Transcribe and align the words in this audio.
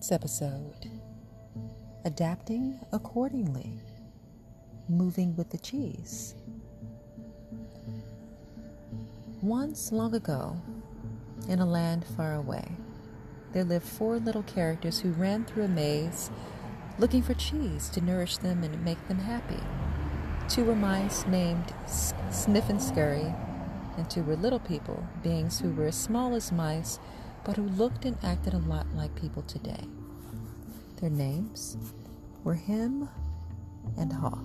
Tonight's 0.00 0.12
episode 0.12 0.90
Adapting 2.06 2.80
Accordingly, 2.90 3.80
Moving 4.88 5.36
with 5.36 5.50
the 5.50 5.58
Cheese. 5.58 6.34
Once 9.42 9.92
long 9.92 10.14
ago, 10.14 10.56
in 11.50 11.58
a 11.58 11.66
land 11.66 12.06
far 12.16 12.34
away, 12.34 12.66
there 13.52 13.64
lived 13.64 13.84
four 13.84 14.18
little 14.18 14.44
characters 14.44 15.00
who 15.00 15.10
ran 15.12 15.44
through 15.44 15.64
a 15.64 15.68
maze 15.68 16.30
looking 16.98 17.20
for 17.20 17.34
cheese 17.34 17.90
to 17.90 18.00
nourish 18.00 18.38
them 18.38 18.62
and 18.64 18.82
make 18.82 19.06
them 19.06 19.18
happy. 19.18 19.62
Two 20.48 20.64
were 20.64 20.74
mice 20.74 21.26
named 21.26 21.74
Sniff 22.30 22.70
and 22.70 22.80
Scurry, 22.80 23.34
and 23.98 24.08
two 24.08 24.22
were 24.22 24.36
little 24.36 24.60
people, 24.60 25.06
beings 25.22 25.60
who 25.60 25.70
were 25.72 25.88
as 25.88 25.96
small 25.96 26.34
as 26.34 26.50
mice 26.50 26.98
but 27.44 27.56
who 27.56 27.62
looked 27.62 28.04
and 28.04 28.16
acted 28.22 28.54
a 28.54 28.58
lot 28.58 28.86
like 28.94 29.14
people 29.14 29.42
today. 29.42 29.86
Their 31.00 31.10
names 31.10 31.78
were 32.44 32.54
Hem 32.54 33.08
and 33.96 34.12
Haw. 34.12 34.38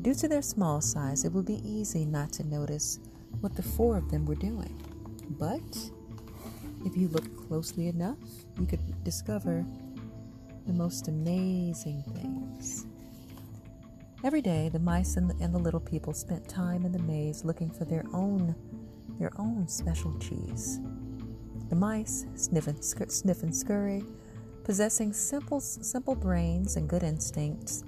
Due 0.00 0.14
to 0.14 0.28
their 0.28 0.40
small 0.40 0.80
size, 0.80 1.24
it 1.24 1.32
would 1.32 1.44
be 1.44 1.60
easy 1.62 2.06
not 2.06 2.32
to 2.32 2.44
notice 2.44 2.98
what 3.40 3.54
the 3.54 3.62
four 3.62 3.98
of 3.98 4.10
them 4.10 4.24
were 4.24 4.34
doing. 4.34 4.74
But 5.38 5.90
if 6.86 6.96
you 6.96 7.08
looked 7.08 7.36
closely 7.48 7.88
enough, 7.88 8.16
you 8.58 8.66
could 8.66 9.04
discover 9.04 9.66
the 10.66 10.72
most 10.72 11.08
amazing 11.08 12.02
things. 12.14 12.86
Every 14.24 14.40
day, 14.40 14.70
the 14.70 14.78
mice 14.78 15.16
and 15.16 15.28
the, 15.28 15.44
and 15.44 15.54
the, 15.54 15.58
little 15.58 15.80
people 15.80 16.14
spent 16.14 16.48
time 16.48 16.84
in 16.86 16.92
the 16.92 16.98
maze 17.00 17.44
looking 17.44 17.70
for 17.70 17.84
their 17.84 18.04
own, 18.14 18.54
their 19.18 19.32
own 19.38 19.68
special 19.68 20.18
cheese. 20.18 20.80
The 21.68 21.76
mice, 21.76 22.26
sniff 22.34 22.66
and, 22.66 22.82
sniff 22.82 23.42
and 23.42 23.54
scurry, 23.54 24.04
possessing 24.64 25.12
simple, 25.12 25.60
simple 25.60 26.14
brains 26.14 26.76
and 26.76 26.88
good 26.88 27.02
instincts, 27.02 27.84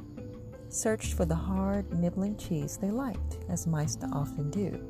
searched 0.68 1.14
for 1.14 1.24
the 1.24 1.34
hard, 1.34 1.92
nibbling 1.98 2.36
cheese 2.36 2.76
they 2.76 2.90
liked, 2.90 3.38
as 3.48 3.66
mice 3.66 3.98
often 4.12 4.50
do. 4.50 4.84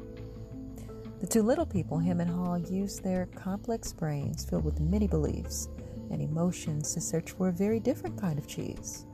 The 1.20 1.26
two 1.26 1.42
little 1.42 1.66
people, 1.66 1.98
Hem 1.98 2.20
and 2.20 2.30
Haw, 2.30 2.56
used 2.56 3.02
their 3.02 3.26
complex 3.26 3.92
brains 3.92 4.44
filled 4.44 4.64
with 4.64 4.80
many 4.80 5.06
beliefs 5.06 5.68
and 6.10 6.20
emotions 6.20 6.92
to 6.94 7.00
search 7.00 7.32
for 7.32 7.48
a 7.48 7.52
very 7.52 7.80
different 7.80 8.20
kind 8.20 8.38
of 8.38 8.46
cheese, 8.46 9.06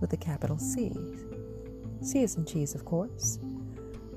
with 0.00 0.12
a 0.12 0.16
capital 0.16 0.58
C. 0.58 0.92
C 2.02 2.22
is 2.22 2.36
in 2.36 2.44
cheese, 2.44 2.74
of 2.74 2.84
course, 2.84 3.38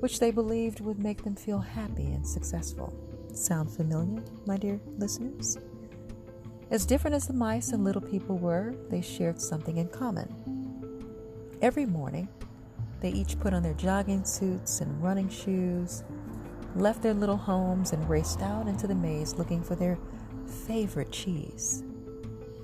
which 0.00 0.20
they 0.20 0.30
believed 0.30 0.80
would 0.80 0.98
make 0.98 1.24
them 1.24 1.34
feel 1.34 1.58
happy 1.58 2.12
and 2.12 2.26
successful. 2.26 2.92
Sound 3.34 3.70
familiar, 3.70 4.22
my 4.46 4.56
dear 4.56 4.80
listeners? 4.98 5.56
As 6.72 6.86
different 6.86 7.14
as 7.14 7.26
the 7.26 7.34
mice 7.34 7.72
and 7.72 7.84
little 7.84 8.00
people 8.00 8.38
were, 8.38 8.74
they 8.88 9.02
shared 9.02 9.38
something 9.38 9.76
in 9.76 9.88
common. 9.88 10.26
Every 11.60 11.84
morning, 11.84 12.30
they 13.02 13.10
each 13.10 13.38
put 13.38 13.52
on 13.52 13.62
their 13.62 13.74
jogging 13.74 14.24
suits 14.24 14.80
and 14.80 15.02
running 15.02 15.28
shoes, 15.28 16.02
left 16.74 17.02
their 17.02 17.12
little 17.12 17.36
homes, 17.36 17.92
and 17.92 18.08
raced 18.08 18.40
out 18.40 18.68
into 18.68 18.86
the 18.86 18.94
maze 18.94 19.34
looking 19.34 19.62
for 19.62 19.74
their 19.74 19.98
favorite 20.66 21.12
cheese. 21.12 21.84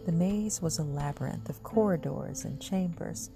The 0.06 0.12
maze 0.12 0.62
was 0.62 0.78
a 0.78 0.84
labyrinth 0.84 1.50
of 1.50 1.62
corridors 1.62 2.46
and 2.46 2.58
chambers, 2.58 3.28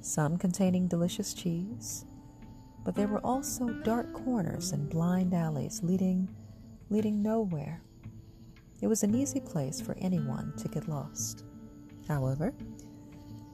some 0.00 0.38
containing 0.38 0.88
delicious 0.88 1.34
cheese, 1.34 2.06
but 2.82 2.94
there 2.94 3.08
were 3.08 3.20
also 3.20 3.68
dark 3.84 4.14
corners 4.14 4.72
and 4.72 4.88
blind 4.88 5.34
alleys 5.34 5.82
leading 5.82 6.34
leading 6.88 7.22
nowhere. 7.22 7.83
It 8.80 8.86
was 8.86 9.02
an 9.02 9.14
easy 9.14 9.40
place 9.40 9.80
for 9.80 9.96
anyone 9.98 10.52
to 10.58 10.68
get 10.68 10.88
lost. 10.88 11.44
However, 12.06 12.52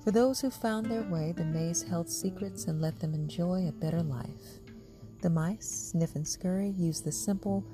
for 0.03 0.11
those 0.11 0.41
who 0.41 0.51
found 0.51 0.87
their 0.87 1.03
way, 1.03 1.33
the 1.33 1.45
maze 1.45 1.83
held 1.83 2.09
secrets 2.09 2.65
and 2.65 2.81
let 2.81 2.99
them 2.99 3.15
enjoy 3.15 3.69
a 3.69 3.73
better 3.73 4.03
life. 4.03 4.59
The 5.21 5.31
mice, 5.31 5.91
Sniff 5.93 6.17
and 6.17 6.27
Scurry, 6.27 6.71
used 6.71 7.05
the 7.05 7.13
simple 7.13 7.65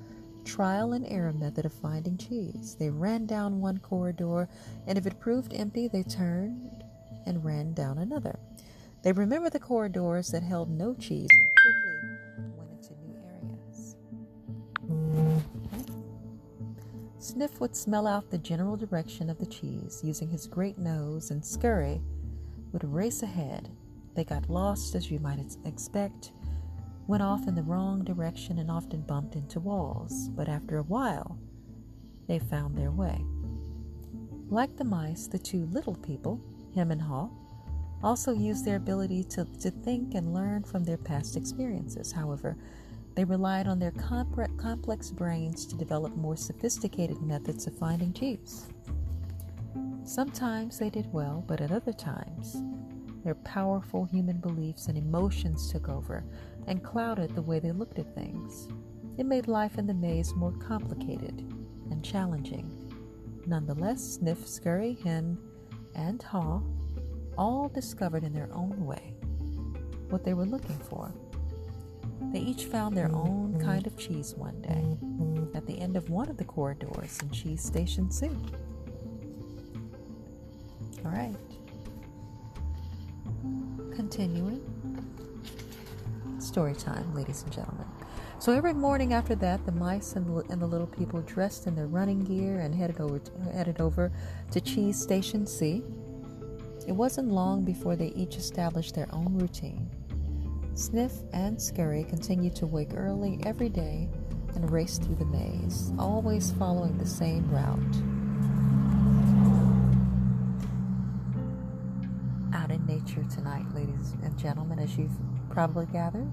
trial 0.43 0.93
and 0.93 1.05
error 1.07 1.33
method 1.33 1.65
of 1.65 1.73
finding 1.73 2.17
cheese. 2.17 2.75
They 2.77 2.89
ran 2.89 3.25
down 3.25 3.61
one 3.61 3.77
corridor, 3.77 4.49
and 4.85 4.97
if 4.97 5.05
it 5.05 5.19
proved 5.19 5.53
empty, 5.53 5.87
they 5.87 6.03
turned 6.03 6.83
and 7.25 7.43
ran 7.43 7.73
down 7.73 7.97
another. 7.97 8.37
They 9.03 9.11
remembered 9.13 9.53
the 9.53 9.59
corridors 9.59 10.29
that 10.29 10.43
held 10.43 10.69
no 10.69 10.93
cheese 10.95 11.29
Sniff 17.19 17.59
would 17.59 17.75
smell 17.75 18.05
out 18.05 18.29
the 18.29 18.37
general 18.37 18.77
direction 18.77 19.29
of 19.29 19.39
the 19.39 19.45
cheese 19.45 20.01
using 20.03 20.29
his 20.29 20.45
great 20.45 20.77
nose, 20.77 21.31
and 21.31 21.43
Scurry 21.43 22.01
would 22.71 22.83
race 22.83 23.23
ahead. 23.23 23.69
They 24.15 24.23
got 24.23 24.49
lost, 24.49 24.93
as 24.95 25.09
you 25.09 25.19
might 25.19 25.39
expect, 25.65 26.31
went 27.07 27.23
off 27.23 27.47
in 27.47 27.55
the 27.55 27.63
wrong 27.63 28.03
direction, 28.03 28.59
and 28.59 28.69
often 28.69 29.01
bumped 29.01 29.35
into 29.35 29.59
walls. 29.59 30.29
But 30.29 30.47
after 30.47 30.77
a 30.77 30.83
while, 30.83 31.39
they 32.27 32.39
found 32.39 32.77
their 32.77 32.91
way. 32.91 33.19
Like 34.49 34.77
the 34.77 34.83
mice, 34.83 35.27
the 35.27 35.39
two 35.39 35.65
little 35.71 35.95
people, 35.95 36.39
Hem 36.75 36.91
and 36.91 37.01
Haw, 37.01 37.29
also 38.03 38.31
used 38.31 38.63
their 38.63 38.75
ability 38.75 39.23
to, 39.23 39.45
to 39.61 39.71
think 39.71 40.13
and 40.13 40.33
learn 40.33 40.63
from 40.63 40.83
their 40.83 40.97
past 40.97 41.35
experiences. 41.35 42.11
However, 42.11 42.57
they 43.17 43.25
relied 43.25 43.67
on 43.67 43.79
their 43.79 43.93
complex 44.57 45.09
brains 45.09 45.65
to 45.65 45.75
develop 45.75 46.15
more 46.15 46.37
sophisticated 46.37 47.19
methods 47.19 47.65
of 47.65 47.75
finding 47.75 48.13
cheese. 48.13 48.67
Sometimes 50.03 50.77
they 50.77 50.91
did 50.91 51.11
well, 51.11 51.43
but 51.47 51.59
at 51.59 51.71
other 51.71 51.93
times, 51.93 52.61
their 53.23 53.33
powerful 53.33 54.05
human 54.05 54.37
beliefs 54.37 54.85
and 54.85 54.99
emotions 54.99 55.71
took 55.71 55.89
over 55.89 56.23
and 56.67 56.83
clouded 56.83 57.33
the 57.33 57.41
way 57.41 57.57
they 57.57 57.71
looked 57.71 57.97
at 57.97 58.13
things. 58.13 58.67
It 59.17 59.25
made 59.25 59.47
life 59.47 59.79
in 59.79 59.87
the 59.87 59.95
maze 59.95 60.35
more 60.35 60.51
complicated 60.51 61.39
and 61.89 62.05
challenging. 62.05 62.71
Nonetheless, 63.47 64.19
Sniff, 64.19 64.47
Scurry, 64.47 64.95
Hem, 65.03 65.39
and 65.95 66.21
Haw 66.21 66.61
all 67.35 67.67
discovered 67.69 68.23
in 68.23 68.33
their 68.33 68.53
own 68.53 68.85
way 68.85 69.15
what 70.09 70.23
they 70.23 70.35
were 70.35 70.45
looking 70.45 70.77
for. 70.77 71.11
They 72.21 72.39
each 72.39 72.65
found 72.65 72.95
their 72.97 73.13
own 73.13 73.59
kind 73.63 73.87
of 73.87 73.97
cheese 73.97 74.35
one 74.35 74.61
day 74.61 74.97
at 75.55 75.65
the 75.65 75.79
end 75.79 75.95
of 75.95 76.09
one 76.09 76.29
of 76.29 76.37
the 76.37 76.43
corridors 76.43 77.19
in 77.21 77.29
Cheese 77.31 77.63
Station 77.63 78.11
C. 78.11 78.29
All 81.05 81.11
right. 81.11 81.35
Continuing. 83.95 84.61
Story 86.39 86.75
time, 86.75 87.13
ladies 87.15 87.43
and 87.43 87.51
gentlemen. 87.51 87.87
So 88.39 88.51
every 88.51 88.73
morning 88.73 89.13
after 89.13 89.35
that, 89.35 89.65
the 89.65 89.71
mice 89.71 90.13
and 90.15 90.27
the, 90.27 90.51
and 90.51 90.61
the 90.61 90.67
little 90.67 90.87
people 90.87 91.21
dressed 91.21 91.65
in 91.65 91.75
their 91.75 91.87
running 91.87 92.23
gear 92.23 92.59
and 92.59 92.73
headed 92.75 92.99
over 92.99 93.19
headed 93.51 93.81
over 93.81 94.11
to 94.51 94.61
Cheese 94.61 95.01
Station 95.01 95.47
C. 95.47 95.83
It 96.87 96.91
wasn't 96.91 97.29
long 97.29 97.63
before 97.65 97.95
they 97.95 98.07
each 98.09 98.35
established 98.37 98.95
their 98.95 99.07
own 99.11 99.37
routine. 99.37 99.89
Sniff 100.77 101.11
and 101.33 101.59
Scurry 101.59 102.03
continued 102.03 102.55
to 102.57 102.67
wake 102.67 102.91
early 102.93 103.39
every 103.43 103.67
day 103.67 104.07
and 104.53 104.69
race 104.69 104.99
through 104.99 105.15
the 105.15 105.25
maze, 105.25 105.91
always 105.97 106.51
following 106.51 106.95
the 106.99 107.05
same 107.05 107.49
route. 107.49 107.95
Out 112.53 112.69
in 112.69 112.85
nature 112.85 113.23
tonight, 113.23 113.65
ladies 113.73 114.15
and 114.23 114.37
gentlemen, 114.37 114.77
as 114.77 114.95
you've 114.95 115.17
probably 115.49 115.87
gathered, 115.87 116.31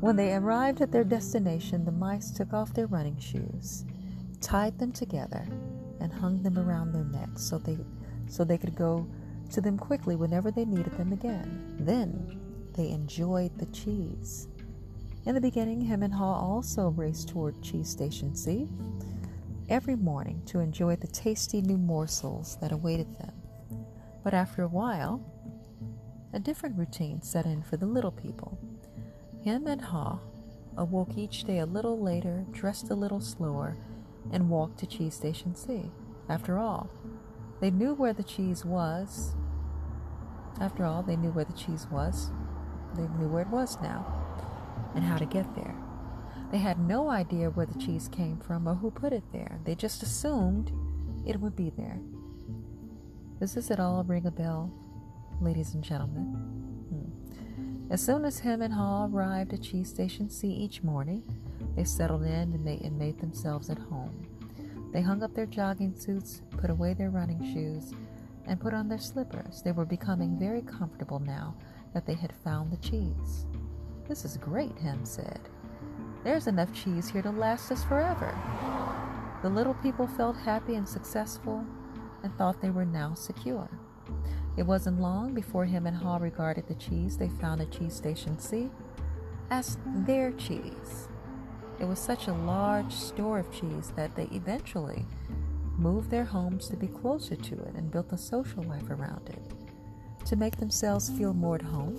When 0.00 0.16
they 0.16 0.34
arrived 0.34 0.80
at 0.80 0.90
their 0.90 1.04
destination, 1.04 1.84
the 1.84 1.92
mice 1.92 2.30
took 2.30 2.54
off 2.54 2.72
their 2.72 2.86
running 2.86 3.18
shoes, 3.18 3.84
tied 4.40 4.78
them 4.78 4.92
together, 4.92 5.46
and 6.00 6.10
hung 6.10 6.42
them 6.42 6.58
around 6.58 6.92
their 6.92 7.04
necks 7.04 7.42
so 7.42 7.58
they 7.58 7.76
so 8.28 8.44
they 8.44 8.56
could 8.56 8.74
go 8.74 9.06
to 9.50 9.60
them 9.60 9.76
quickly 9.76 10.16
whenever 10.16 10.50
they 10.50 10.64
needed 10.64 10.96
them 10.96 11.12
again. 11.12 11.76
Then 11.80 12.47
they 12.78 12.90
enjoyed 12.90 13.58
the 13.58 13.66
cheese. 13.66 14.46
In 15.26 15.34
the 15.34 15.40
beginning, 15.40 15.80
Hem 15.80 16.04
and 16.04 16.14
Haw 16.14 16.40
also 16.40 16.90
raced 16.90 17.28
toward 17.28 17.60
Cheese 17.60 17.90
Station 17.90 18.36
C 18.36 18.68
every 19.68 19.96
morning 19.96 20.40
to 20.46 20.60
enjoy 20.60 20.94
the 20.94 21.08
tasty 21.08 21.60
new 21.60 21.76
morsels 21.76 22.56
that 22.60 22.70
awaited 22.70 23.12
them. 23.18 23.32
But 24.22 24.32
after 24.32 24.62
a 24.62 24.68
while, 24.68 25.20
a 26.32 26.38
different 26.38 26.78
routine 26.78 27.20
set 27.20 27.46
in 27.46 27.62
for 27.62 27.76
the 27.76 27.84
little 27.84 28.12
people. 28.12 28.56
Hem 29.44 29.66
and 29.66 29.80
Haw 29.82 30.20
awoke 30.76 31.18
each 31.18 31.44
day 31.44 31.58
a 31.58 31.66
little 31.66 32.00
later, 32.00 32.46
dressed 32.52 32.90
a 32.90 32.94
little 32.94 33.20
slower, 33.20 33.76
and 34.30 34.48
walked 34.48 34.78
to 34.78 34.86
Cheese 34.86 35.14
Station 35.14 35.56
C. 35.56 35.90
After 36.28 36.58
all, 36.58 36.88
they 37.60 37.72
knew 37.72 37.94
where 37.94 38.12
the 38.12 38.22
cheese 38.22 38.64
was. 38.64 39.34
After 40.60 40.84
all, 40.84 41.02
they 41.02 41.16
knew 41.16 41.30
where 41.30 41.44
the 41.44 41.52
cheese 41.54 41.88
was. 41.90 42.30
They 42.94 43.06
knew 43.18 43.28
where 43.28 43.42
it 43.42 43.48
was 43.48 43.78
now 43.82 44.06
and 44.94 45.04
how 45.04 45.16
to 45.18 45.26
get 45.26 45.54
there. 45.54 45.74
They 46.50 46.58
had 46.58 46.78
no 46.78 47.10
idea 47.10 47.50
where 47.50 47.66
the 47.66 47.78
cheese 47.78 48.08
came 48.08 48.38
from 48.38 48.66
or 48.66 48.74
who 48.74 48.90
put 48.90 49.12
it 49.12 49.24
there. 49.32 49.60
They 49.64 49.74
just 49.74 50.02
assumed 50.02 50.72
it 51.26 51.40
would 51.40 51.54
be 51.54 51.70
there. 51.76 51.98
Does 53.38 53.54
this 53.54 53.70
at 53.70 53.78
all 53.78 54.02
ring 54.04 54.26
a 54.26 54.30
bell, 54.30 54.72
ladies 55.40 55.74
and 55.74 55.84
gentlemen? 55.84 56.24
Hmm. 56.88 57.92
As 57.92 58.00
soon 58.00 58.24
as 58.24 58.40
Hem 58.40 58.62
and 58.62 58.74
Haw 58.74 59.06
arrived 59.06 59.52
at 59.52 59.62
Cheese 59.62 59.90
Station 59.90 60.30
C 60.30 60.48
each 60.48 60.82
morning, 60.82 61.22
they 61.76 61.84
settled 61.84 62.22
in 62.24 62.52
and 62.52 62.64
made, 62.64 62.80
and 62.80 62.98
made 62.98 63.18
themselves 63.18 63.70
at 63.70 63.78
home. 63.78 64.26
They 64.92 65.02
hung 65.02 65.22
up 65.22 65.34
their 65.34 65.46
jogging 65.46 65.94
suits, 65.94 66.40
put 66.56 66.70
away 66.70 66.94
their 66.94 67.10
running 67.10 67.42
shoes, 67.52 67.92
and 68.46 68.58
put 68.58 68.72
on 68.72 68.88
their 68.88 68.98
slippers. 68.98 69.62
They 69.62 69.72
were 69.72 69.84
becoming 69.84 70.38
very 70.38 70.62
comfortable 70.62 71.18
now 71.18 71.54
that 71.98 72.06
they 72.06 72.14
had 72.14 72.32
found 72.44 72.70
the 72.70 72.76
cheese. 72.76 73.44
This 74.08 74.24
is 74.24 74.36
great, 74.36 74.78
Hem 74.78 75.04
said. 75.04 75.40
There's 76.22 76.46
enough 76.46 76.72
cheese 76.72 77.08
here 77.08 77.22
to 77.22 77.30
last 77.32 77.72
us 77.72 77.82
forever. 77.82 78.38
The 79.42 79.48
little 79.48 79.74
people 79.74 80.06
felt 80.06 80.36
happy 80.36 80.76
and 80.76 80.88
successful 80.88 81.66
and 82.22 82.32
thought 82.38 82.62
they 82.62 82.70
were 82.70 82.84
now 82.84 83.14
secure. 83.14 83.68
It 84.56 84.62
wasn't 84.62 85.00
long 85.00 85.34
before 85.34 85.64
Hem 85.64 85.88
and 85.88 85.96
Haw 85.96 86.18
regarded 86.18 86.68
the 86.68 86.76
cheese 86.76 87.16
they 87.16 87.30
found 87.30 87.60
at 87.60 87.72
Cheese 87.72 87.94
Station 87.94 88.38
C 88.38 88.70
as 89.50 89.76
their 89.84 90.30
cheese. 90.30 91.08
It 91.80 91.84
was 91.86 91.98
such 91.98 92.28
a 92.28 92.32
large 92.32 92.92
store 92.92 93.40
of 93.40 93.50
cheese 93.50 93.92
that 93.96 94.14
they 94.14 94.28
eventually 94.30 95.04
moved 95.76 96.12
their 96.12 96.26
homes 96.26 96.68
to 96.68 96.76
be 96.76 96.86
closer 96.86 97.34
to 97.34 97.54
it 97.54 97.74
and 97.74 97.90
built 97.90 98.12
a 98.12 98.18
social 98.18 98.62
life 98.62 98.88
around 98.88 99.28
it. 99.30 99.57
To 100.28 100.36
make 100.36 100.58
themselves 100.58 101.08
feel 101.08 101.32
more 101.32 101.54
at 101.54 101.62
home, 101.62 101.98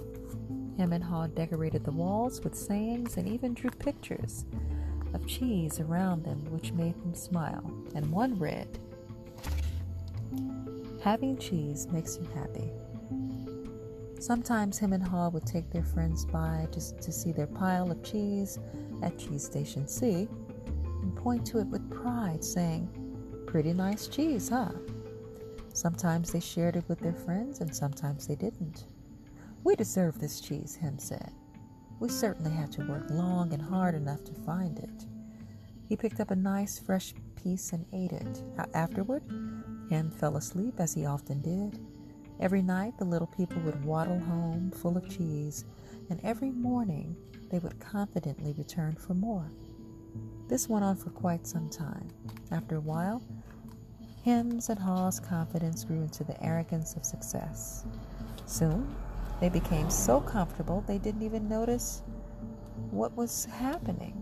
Hem 0.78 0.94
and 0.94 1.04
Haw 1.04 1.26
decorated 1.26 1.84
the 1.84 1.92
walls 1.92 2.42
with 2.44 2.54
sayings 2.54 3.18
and 3.18 3.28
even 3.28 3.56
drew 3.56 3.72
pictures 3.72 4.46
of 5.16 5.26
cheese 5.26 5.80
around 5.80 6.24
them, 6.24 6.46
which 6.52 6.72
made 6.72 6.94
them 7.02 7.16
smile. 7.16 7.64
And 7.96 8.12
one 8.12 8.38
read, 8.38 8.78
Having 11.02 11.40
cheese 11.40 11.88
makes 11.88 12.20
you 12.22 12.30
happy. 12.36 12.70
Sometimes 14.20 14.78
Hem 14.78 14.94
and 14.94 15.04
Haw 15.04 15.30
would 15.30 15.48
take 15.48 15.72
their 15.72 15.84
friends 15.84 16.24
by 16.26 16.68
just 16.72 17.02
to 17.02 17.12
see 17.12 17.32
their 17.32 17.48
pile 17.48 17.90
of 17.90 18.04
cheese 18.04 18.60
at 19.02 19.18
Cheese 19.18 19.44
Station 19.44 19.88
C 19.88 20.28
and 21.02 21.16
point 21.16 21.48
to 21.48 21.58
it 21.62 21.68
with 21.68 21.90
pride, 21.90 22.44
saying, 22.44 22.90
Pretty 23.48 23.74
nice 23.74 24.06
cheese, 24.06 24.50
huh? 24.50 24.70
Sometimes 25.80 26.34
they 26.34 26.42
shared 26.42 26.76
it 26.76 26.84
with 26.90 27.00
their 27.00 27.14
friends 27.14 27.62
and 27.62 27.74
sometimes 27.74 28.28
they 28.28 28.36
didn't. 28.36 28.84
We 29.64 29.78
deserve 29.78 30.20
this 30.20 30.42
cheese, 30.42 30.76
Hem 30.76 31.00
said. 31.00 31.32
We 32.02 32.10
certainly 32.10 32.52
had 32.52 32.70
to 32.74 32.86
work 32.86 33.10
long 33.10 33.54
and 33.54 33.62
hard 33.62 33.96
enough 33.96 34.26
to 34.26 34.34
find 34.46 34.78
it. 34.78 35.06
He 35.88 35.96
picked 35.96 36.20
up 36.20 36.32
a 36.32 36.36
nice 36.36 36.78
fresh 36.78 37.14
piece 37.42 37.72
and 37.72 37.86
ate 37.94 38.12
it. 38.12 38.44
Afterward, 38.74 39.24
Hem 39.90 40.12
fell 40.12 40.36
asleep 40.36 40.82
as 40.82 40.94
he 40.94 41.06
often 41.06 41.42
did. 41.42 41.80
Every 42.42 42.62
night, 42.62 42.98
the 42.98 43.06
little 43.06 43.28
people 43.28 43.62
would 43.62 43.86
waddle 43.86 44.20
home 44.20 44.72
full 44.72 44.98
of 44.98 45.08
cheese, 45.08 45.64
and 46.10 46.20
every 46.26 46.52
morning 46.52 47.16
they 47.50 47.60
would 47.60 47.80
confidently 47.80 48.52
return 48.58 48.98
for 48.98 49.14
more. 49.14 49.50
This 50.50 50.68
went 50.68 50.84
on 50.84 50.98
for 50.98 51.12
quite 51.12 51.48
some 51.48 51.70
time. 51.70 52.10
After 52.52 52.76
a 52.76 52.82
while, 52.82 53.24
Hem's 54.26 54.70
and 54.70 54.80
Haw's 54.80 55.20
confidence 55.20 55.86
grew 55.86 56.02
into 56.02 56.24
the 56.24 56.42
arrogance 56.44 56.96
of 56.96 57.06
success. 57.06 57.86
Soon, 58.46 58.96
they 59.40 59.50
became 59.50 59.90
so 59.90 60.20
comfortable 60.20 60.84
they 60.88 60.98
didn't 60.98 61.22
even 61.22 61.48
notice 61.48 62.04
what 62.92 63.16
was 63.16 63.46
happening. 63.46 64.22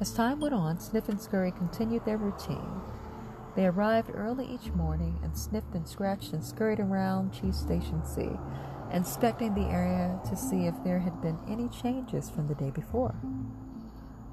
As 0.00 0.12
time 0.12 0.40
went 0.40 0.54
on, 0.54 0.80
Sniff 0.80 1.08
and 1.08 1.20
Scurry 1.20 1.52
continued 1.52 2.04
their 2.04 2.18
routine. 2.18 2.80
They 3.54 3.66
arrived 3.66 4.10
early 4.14 4.46
each 4.46 4.72
morning 4.72 5.18
and 5.22 5.36
sniffed 5.36 5.74
and 5.74 5.86
scratched 5.86 6.32
and 6.32 6.44
scurried 6.44 6.80
around 6.80 7.32
Cheese 7.32 7.56
Station 7.56 8.04
C, 8.04 8.30
inspecting 8.92 9.54
the 9.54 9.66
area 9.66 10.18
to 10.28 10.36
see 10.36 10.66
if 10.66 10.74
there 10.84 10.98
had 10.98 11.20
been 11.22 11.38
any 11.48 11.68
changes 11.68 12.28
from 12.28 12.48
the 12.48 12.54
day 12.54 12.70
before. 12.70 13.14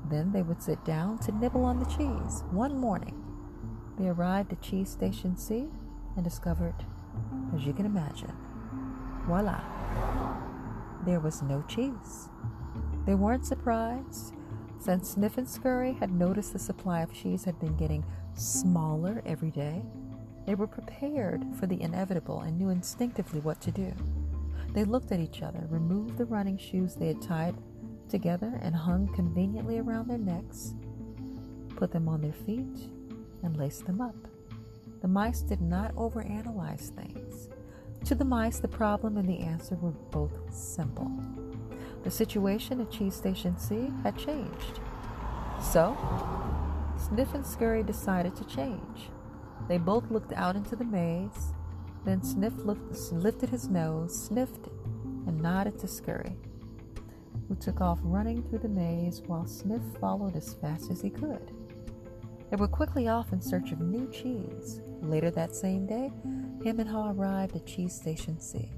Then 0.10 0.32
they 0.32 0.42
would 0.42 0.62
sit 0.62 0.84
down 0.86 1.20
to 1.20 1.32
nibble 1.32 1.66
on 1.66 1.80
the 1.80 1.86
cheese. 1.86 2.44
One 2.52 2.78
morning, 2.78 3.24
they 3.98 4.08
arrived 4.08 4.52
at 4.52 4.62
Cheese 4.62 4.90
Station 4.90 5.38
C 5.38 5.68
and 6.16 6.24
discovered, 6.24 6.76
as 7.56 7.66
you 7.66 7.74
can 7.74 7.86
imagine, 7.86 8.34
voila, 9.26 9.62
there 11.06 11.20
was 11.20 11.42
no 11.42 11.64
cheese. 11.68 12.30
They 13.06 13.16
weren't 13.16 13.46
surprised 13.46 14.34
since 14.80 15.12
Sniff 15.12 15.38
and 15.38 15.48
Scurry 15.48 15.94
had 15.94 16.12
noticed 16.12 16.54
the 16.54 16.60
supply 16.60 17.02
of 17.02 17.14
cheese 17.14 17.44
had 17.44 17.60
been 17.60 17.76
getting 17.76 18.06
smaller 18.34 19.22
every 19.26 19.52
day. 19.52 19.82
They 20.46 20.56
were 20.56 20.68
prepared 20.68 21.46
for 21.60 21.68
the 21.68 21.82
inevitable 21.82 22.42
and 22.42 22.58
knew 22.58 22.70
instinctively 22.70 23.42
what 23.42 23.62
to 23.62 23.72
do. 23.72 23.94
They 24.74 24.86
looked 24.86 25.12
at 25.12 25.20
each 25.20 25.42
other, 25.42 25.68
removed 25.70 26.18
the 26.18 26.26
running 26.26 26.58
shoes 26.58 26.96
they 26.96 27.08
had 27.08 27.22
tied 27.22 27.56
together 28.10 28.60
and 28.62 28.76
hung 28.76 29.08
conveniently 29.14 29.80
around 29.80 30.10
their 30.10 30.18
necks, 30.18 30.74
put 31.76 31.92
them 31.92 32.10
on 32.10 32.22
their 32.22 32.34
feet, 32.34 32.90
and 33.44 33.56
laced 33.58 33.86
them 33.86 34.02
up. 34.02 34.16
The 35.02 35.08
mice 35.08 35.42
did 35.42 35.62
not 35.62 35.96
overanalyze 35.96 36.90
things. 36.90 37.50
To 38.06 38.16
the 38.16 38.26
mice, 38.26 38.60
the 38.60 38.68
problem 38.68 39.18
and 39.18 39.28
the 39.28 39.40
answer 39.40 39.76
were 39.76 39.92
both 39.92 40.54
simple. 40.54 41.12
The 42.04 42.12
situation 42.12 42.82
at 42.82 42.92
Cheese 42.92 43.16
Station 43.16 43.58
C 43.58 43.92
had 44.04 44.18
changed. 44.18 44.80
So, 45.62 45.98
Sniff 46.98 47.34
and 47.34 47.46
Scurry 47.46 47.84
decided 47.84 48.36
to 48.36 48.46
change. 48.46 49.10
They 49.68 49.78
both 49.78 50.10
looked 50.10 50.34
out 50.34 50.56
into 50.56 50.76
the 50.76 50.86
maze. 50.86 51.54
Then 52.06 52.24
Sniff 52.24 52.54
lifted 52.64 53.50
his 53.50 53.68
nose, 53.68 54.26
sniffed, 54.26 54.68
and 55.28 55.42
nodded 55.42 55.78
to 55.80 55.88
Scurry, 55.88 56.38
who 57.50 57.56
took 57.56 57.82
off 57.82 58.00
running 58.04 58.44
through 58.44 58.60
the 58.60 58.70
maze 58.70 59.22
while 59.26 59.46
Sniff 59.46 59.82
followed 60.00 60.38
as 60.38 60.54
fast 60.54 60.90
as 60.92 61.02
he 61.02 61.10
could. 61.10 61.52
They 62.50 62.56
were 62.56 62.68
quickly 62.68 63.08
off 63.08 63.34
in 63.34 63.42
search 63.42 63.72
of 63.72 63.82
new 63.82 64.10
cheese. 64.12 64.82
Later 65.02 65.32
that 65.32 65.56
same 65.56 65.86
day, 65.86 66.12
Hem 66.64 66.80
and 66.80 66.90
Haw 66.90 67.12
arrived 67.12 67.56
at 67.56 67.66
Cheese 67.66 67.94
Station 67.94 68.40
C. 68.40 68.70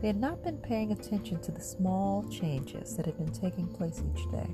They 0.00 0.06
had 0.08 0.20
not 0.20 0.44
been 0.44 0.58
paying 0.58 0.92
attention 0.92 1.40
to 1.40 1.52
the 1.52 1.60
small 1.60 2.22
changes 2.28 2.96
that 2.96 3.06
had 3.06 3.18
been 3.18 3.32
taking 3.32 3.66
place 3.66 4.02
each 4.14 4.30
day, 4.30 4.48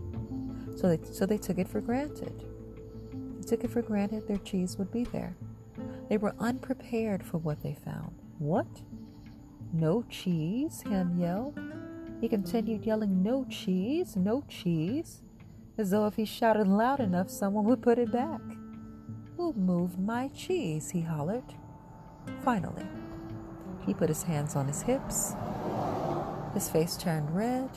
so 0.76 0.88
they, 0.88 0.99
so 1.12 1.26
they 1.26 1.38
took 1.38 1.59
it 1.59 1.69
for 1.69 1.81
granted. 1.81 2.45
They 3.12 3.47
took 3.47 3.64
it 3.64 3.71
for 3.71 3.83
granted 3.83 4.26
their 4.26 4.38
cheese 4.38 4.78
would 4.78 4.90
be 4.90 5.04
there. 5.04 5.37
They 6.09 6.16
were 6.16 6.35
unprepared 6.38 7.25
for 7.25 7.38
what 7.38 7.62
they 7.62 7.75
found. 7.75 8.14
What? 8.38 8.66
No 9.73 10.02
cheese? 10.09 10.83
Hem 10.87 11.19
yelled. 11.19 11.59
He 12.23 12.29
continued 12.29 12.87
yelling, 12.87 13.21
No 13.21 13.45
cheese, 13.50 14.14
no 14.14 14.45
cheese, 14.49 15.23
as 15.76 15.91
though 15.91 16.07
if 16.07 16.14
he 16.14 16.25
shouted 16.25 16.69
loud 16.69 17.00
enough, 17.00 17.29
someone 17.29 17.64
would 17.64 17.83
put 17.83 17.99
it 17.99 18.12
back. 18.12 18.41
Who 19.37 19.52
moved 19.55 19.99
my 19.99 20.29
cheese? 20.29 20.88
he 20.91 21.00
hollered. 21.00 21.43
Finally, 22.45 22.87
he 23.85 23.93
put 23.93 24.09
his 24.09 24.23
hands 24.23 24.55
on 24.55 24.69
his 24.69 24.83
hips. 24.83 25.35
His 26.55 26.69
face 26.69 26.97
turned 26.97 27.35
red, 27.35 27.71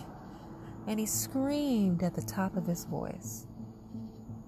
and 0.85 0.99
he 0.99 1.07
screamed 1.07 2.03
at 2.03 2.13
the 2.13 2.21
top 2.21 2.55
of 2.55 2.67
his 2.67 2.85
voice. 2.85 3.47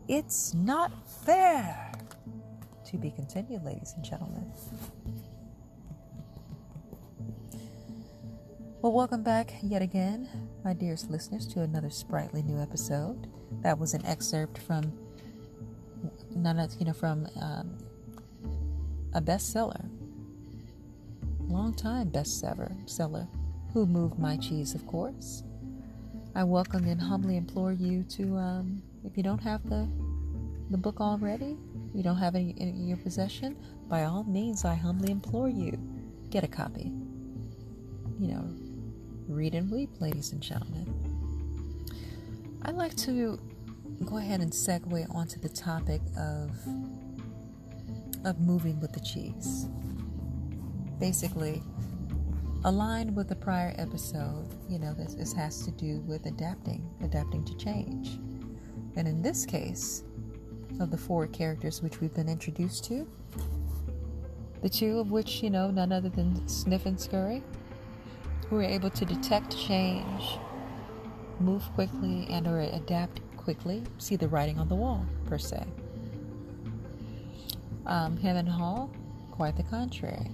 It's 0.08 0.54
not 0.54 0.92
fair! 1.25 1.92
To 2.86 2.98
be 2.98 3.10
continued, 3.10 3.63
ladies 3.63 3.94
and 3.96 4.06
gentlemen. 4.06 4.46
Well, 8.88 8.96
welcome 8.96 9.22
back 9.22 9.53
yet 9.62 9.82
again, 9.82 10.29
my 10.63 10.72
dearest 10.72 11.12
listeners, 11.12 11.46
to 11.48 11.60
another 11.60 11.89
sprightly 11.89 12.41
new 12.41 12.58
episode. 12.58 13.27
That 13.62 13.77
was 13.77 13.94
an 13.94 14.06
excerpt 14.06 14.60
from 14.60 14.94
none 16.34 16.58
of 16.58 16.74
you 16.79 16.86
know 16.86 16.94
from 16.94 17.27
um, 17.41 17.77
a 19.13 19.20
bestseller, 19.20 19.89
long 21.50 21.74
time 21.74 22.12
bestseller 22.12 22.89
seller, 22.89 23.27
who 23.74 23.86
moved 23.86 24.17
my 24.20 24.38
cheese, 24.38 24.74
of 24.74 24.88
course. 24.88 25.44
I 26.34 26.46
welcome 26.46 26.86
and 26.86 27.01
humbly 27.01 27.36
implore 27.36 27.74
you 27.74 28.03
to, 28.03 28.38
um, 28.38 28.82
if 29.03 29.17
you 29.17 29.24
don't 29.24 29.44
have 29.44 29.70
the 29.70 29.86
the 30.70 30.77
book 30.77 31.01
already, 31.01 31.58
you 31.94 32.03
don't 32.03 32.15
have 32.15 32.36
any 32.36 32.51
in 32.51 32.88
your 32.88 32.96
possession, 32.96 33.58
by 33.89 34.06
all 34.06 34.24
means, 34.24 34.63
I 34.63 34.75
humbly 34.75 35.12
implore 35.12 35.50
you, 35.50 35.77
get 36.29 36.46
a 36.46 36.48
copy. 36.48 36.94
You 38.20 38.29
know, 38.29 38.66
read 39.27 39.55
and 39.55 39.69
weep, 39.69 39.89
ladies 40.00 40.31
and 40.31 40.41
gentlemen. 40.41 40.86
I'd 42.63 42.75
like 42.75 42.96
to 42.98 43.39
go 44.05 44.17
ahead 44.17 44.39
and 44.41 44.51
segue 44.51 45.13
onto 45.13 45.39
the 45.39 45.50
topic 45.50 46.01
of 46.17 46.51
of 48.25 48.39
moving 48.39 48.79
with 48.79 48.91
the 48.93 49.00
cheese. 49.00 49.67
Basically, 51.00 51.62
aligned 52.65 53.15
with 53.15 53.29
the 53.29 53.36
prior 53.36 53.74
episode, 53.77 54.48
you 54.67 54.79
know, 54.79 54.93
this, 54.93 55.13
this 55.13 55.31
has 55.34 55.63
to 55.65 55.72
do 55.72 56.01
with 56.01 56.25
adapting, 56.25 56.89
adapting 57.03 57.46
to 57.46 57.55
change. 57.57 58.19
And 58.96 59.07
in 59.07 59.22
this 59.22 59.46
case, 59.46 60.03
of 60.79 60.91
the 60.91 60.98
four 60.98 61.27
characters 61.27 61.81
which 61.81 62.01
we've 62.01 62.13
been 62.13 62.27
introduced 62.27 62.84
to, 62.86 63.07
the 64.62 64.69
two 64.69 65.00
of 65.00 65.12
which, 65.12 65.41
you 65.43 65.50
know, 65.50 65.69
none 65.69 65.91
other 65.91 66.10
than 66.10 66.48
Sniff 66.48 66.86
and 66.86 67.00
Scurry, 67.00 67.43
who 68.50 68.58
are 68.58 68.63
able 68.63 68.89
to 68.89 69.06
detect 69.06 69.58
change, 69.58 70.38
move 71.39 71.63
quickly, 71.75 72.27
and 72.30 72.48
or 72.48 72.60
adapt 72.60 73.20
quickly, 73.36 73.84
see 73.98 74.16
the 74.16 74.27
writing 74.27 74.58
on 74.58 74.68
the 74.68 74.75
wall, 74.75 75.06
per 75.25 75.38
se. 75.38 75.63
Um, 77.86 78.18
and 78.24 78.50
Haw, 78.50 78.88
quite 79.32 79.56
the 79.56 79.63
contrary. 79.63 80.30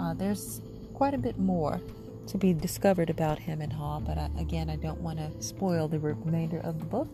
Uh, 0.00 0.14
there's 0.14 0.60
quite 0.94 1.14
a 1.14 1.18
bit 1.18 1.38
more 1.38 1.80
to 2.26 2.38
be 2.38 2.52
discovered 2.52 3.10
about 3.10 3.38
Hem 3.38 3.60
and 3.60 3.72
Haw, 3.72 4.00
but 4.00 4.18
I, 4.18 4.30
again, 4.38 4.70
I 4.70 4.76
don't 4.76 5.00
want 5.00 5.18
to 5.18 5.42
spoil 5.42 5.88
the 5.88 5.98
remainder 5.98 6.60
of 6.60 6.78
the 6.78 6.84
book. 6.84 7.08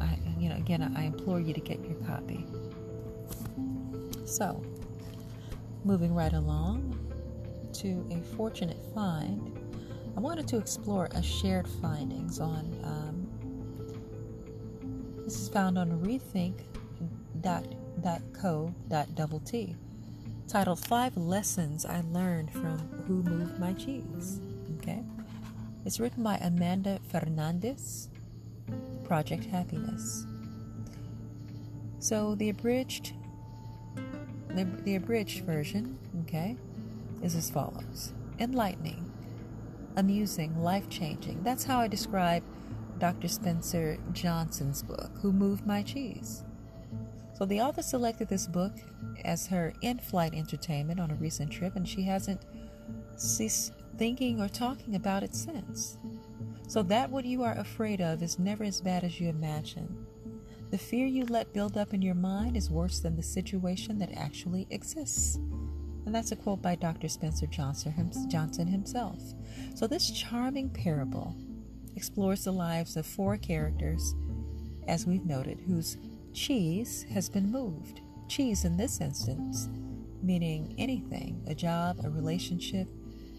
I, 0.00 0.18
you 0.38 0.48
know, 0.48 0.56
again, 0.56 0.94
I 0.96 1.04
implore 1.04 1.40
you 1.40 1.52
to 1.52 1.60
get 1.60 1.84
your 1.84 1.96
copy. 2.06 2.46
So, 4.24 4.62
moving 5.84 6.14
right 6.14 6.32
along 6.32 6.97
to 7.78 8.06
a 8.10 8.20
fortunate 8.36 8.78
find, 8.94 9.56
I 10.16 10.20
wanted 10.20 10.48
to 10.48 10.58
explore 10.58 11.08
a 11.12 11.22
shared 11.22 11.68
findings 11.68 12.40
on. 12.40 12.76
Um, 12.82 13.28
this 15.24 15.40
is 15.40 15.48
found 15.48 15.78
on 15.78 15.90
rethink.co.t, 16.00 16.56
titled 20.48 20.78
Five 20.86 21.16
Lessons 21.16 21.84
I 21.84 22.00
Learned 22.00 22.50
from 22.50 22.78
Who 23.06 23.22
Moved 23.22 23.60
My 23.60 23.72
Cheese. 23.74 24.40
Okay, 24.78 25.04
it's 25.84 26.00
written 26.00 26.24
by 26.24 26.36
Amanda 26.36 26.98
Fernandez. 27.10 28.08
Project 29.04 29.46
Happiness. 29.46 30.26
So 31.98 32.34
the 32.34 32.50
abridged 32.50 33.14
the, 34.50 34.64
the 34.84 34.96
abridged 34.96 35.44
version, 35.44 35.98
okay, 36.22 36.56
is 37.22 37.34
as 37.34 37.50
follows 37.50 38.12
enlightening, 38.38 39.10
amusing, 39.96 40.56
life 40.62 40.88
changing. 40.88 41.42
That's 41.42 41.64
how 41.64 41.80
I 41.80 41.88
describe 41.88 42.44
Dr. 42.98 43.28
Spencer 43.28 43.98
Johnson's 44.12 44.82
book, 44.82 45.10
Who 45.20 45.32
Moved 45.32 45.66
My 45.66 45.82
Cheese. 45.82 46.44
So 47.34 47.44
the 47.44 47.60
author 47.60 47.82
selected 47.82 48.28
this 48.28 48.46
book 48.46 48.72
as 49.24 49.46
her 49.46 49.72
in 49.82 49.98
flight 49.98 50.34
entertainment 50.34 51.00
on 51.00 51.10
a 51.10 51.16
recent 51.16 51.50
trip, 51.50 51.76
and 51.76 51.88
she 51.88 52.02
hasn't 52.02 52.42
ceased 53.16 53.72
thinking 53.96 54.40
or 54.40 54.48
talking 54.48 54.94
about 54.94 55.22
it 55.22 55.34
since. 55.34 55.98
So 56.68 56.82
that 56.84 57.10
what 57.10 57.24
you 57.24 57.42
are 57.42 57.56
afraid 57.58 58.00
of 58.00 58.22
is 58.22 58.38
never 58.38 58.64
as 58.64 58.80
bad 58.80 59.04
as 59.04 59.20
you 59.20 59.28
imagine. 59.28 60.06
The 60.70 60.78
fear 60.78 61.06
you 61.06 61.24
let 61.26 61.52
build 61.52 61.78
up 61.78 61.94
in 61.94 62.02
your 62.02 62.14
mind 62.14 62.56
is 62.56 62.70
worse 62.70 63.00
than 63.00 63.16
the 63.16 63.22
situation 63.22 63.98
that 63.98 64.12
actually 64.16 64.66
exists. 64.70 65.38
And 66.08 66.14
that's 66.14 66.32
a 66.32 66.36
quote 66.36 66.62
by 66.62 66.74
Dr. 66.74 67.06
Spencer 67.06 67.46
Johnson 67.46 68.66
himself. 68.66 69.20
So, 69.74 69.86
this 69.86 70.10
charming 70.10 70.70
parable 70.70 71.36
explores 71.96 72.44
the 72.44 72.50
lives 72.50 72.96
of 72.96 73.04
four 73.04 73.36
characters, 73.36 74.14
as 74.86 75.04
we've 75.04 75.26
noted, 75.26 75.60
whose 75.60 75.98
cheese 76.32 77.04
has 77.12 77.28
been 77.28 77.52
moved. 77.52 78.00
Cheese 78.26 78.64
in 78.64 78.78
this 78.78 79.02
instance, 79.02 79.68
meaning 80.22 80.74
anything 80.78 81.44
a 81.46 81.54
job, 81.54 82.00
a 82.02 82.08
relationship, 82.08 82.88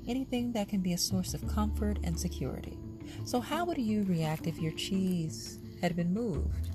anything 0.07 0.51
that 0.51 0.69
can 0.69 0.81
be 0.81 0.93
a 0.93 0.97
source 0.99 1.33
of 1.33 1.47
comfort 1.47 1.97
and 2.03 2.19
security. 2.19 2.77
So, 3.25 3.39
how 3.39 3.65
would 3.65 3.79
you 3.79 4.03
react 4.03 4.45
if 4.45 4.59
your 4.59 4.73
cheese 4.73 5.57
had 5.81 5.95
been 5.95 6.13
moved? 6.13 6.69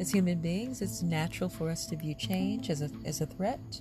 As 0.00 0.10
human 0.10 0.42
beings, 0.42 0.82
it's 0.82 1.00
natural 1.00 1.48
for 1.48 1.70
us 1.70 1.86
to 1.86 1.96
view 1.96 2.14
change 2.14 2.68
as 2.68 2.82
a, 2.82 2.90
as 3.06 3.22
a 3.22 3.26
threat 3.26 3.80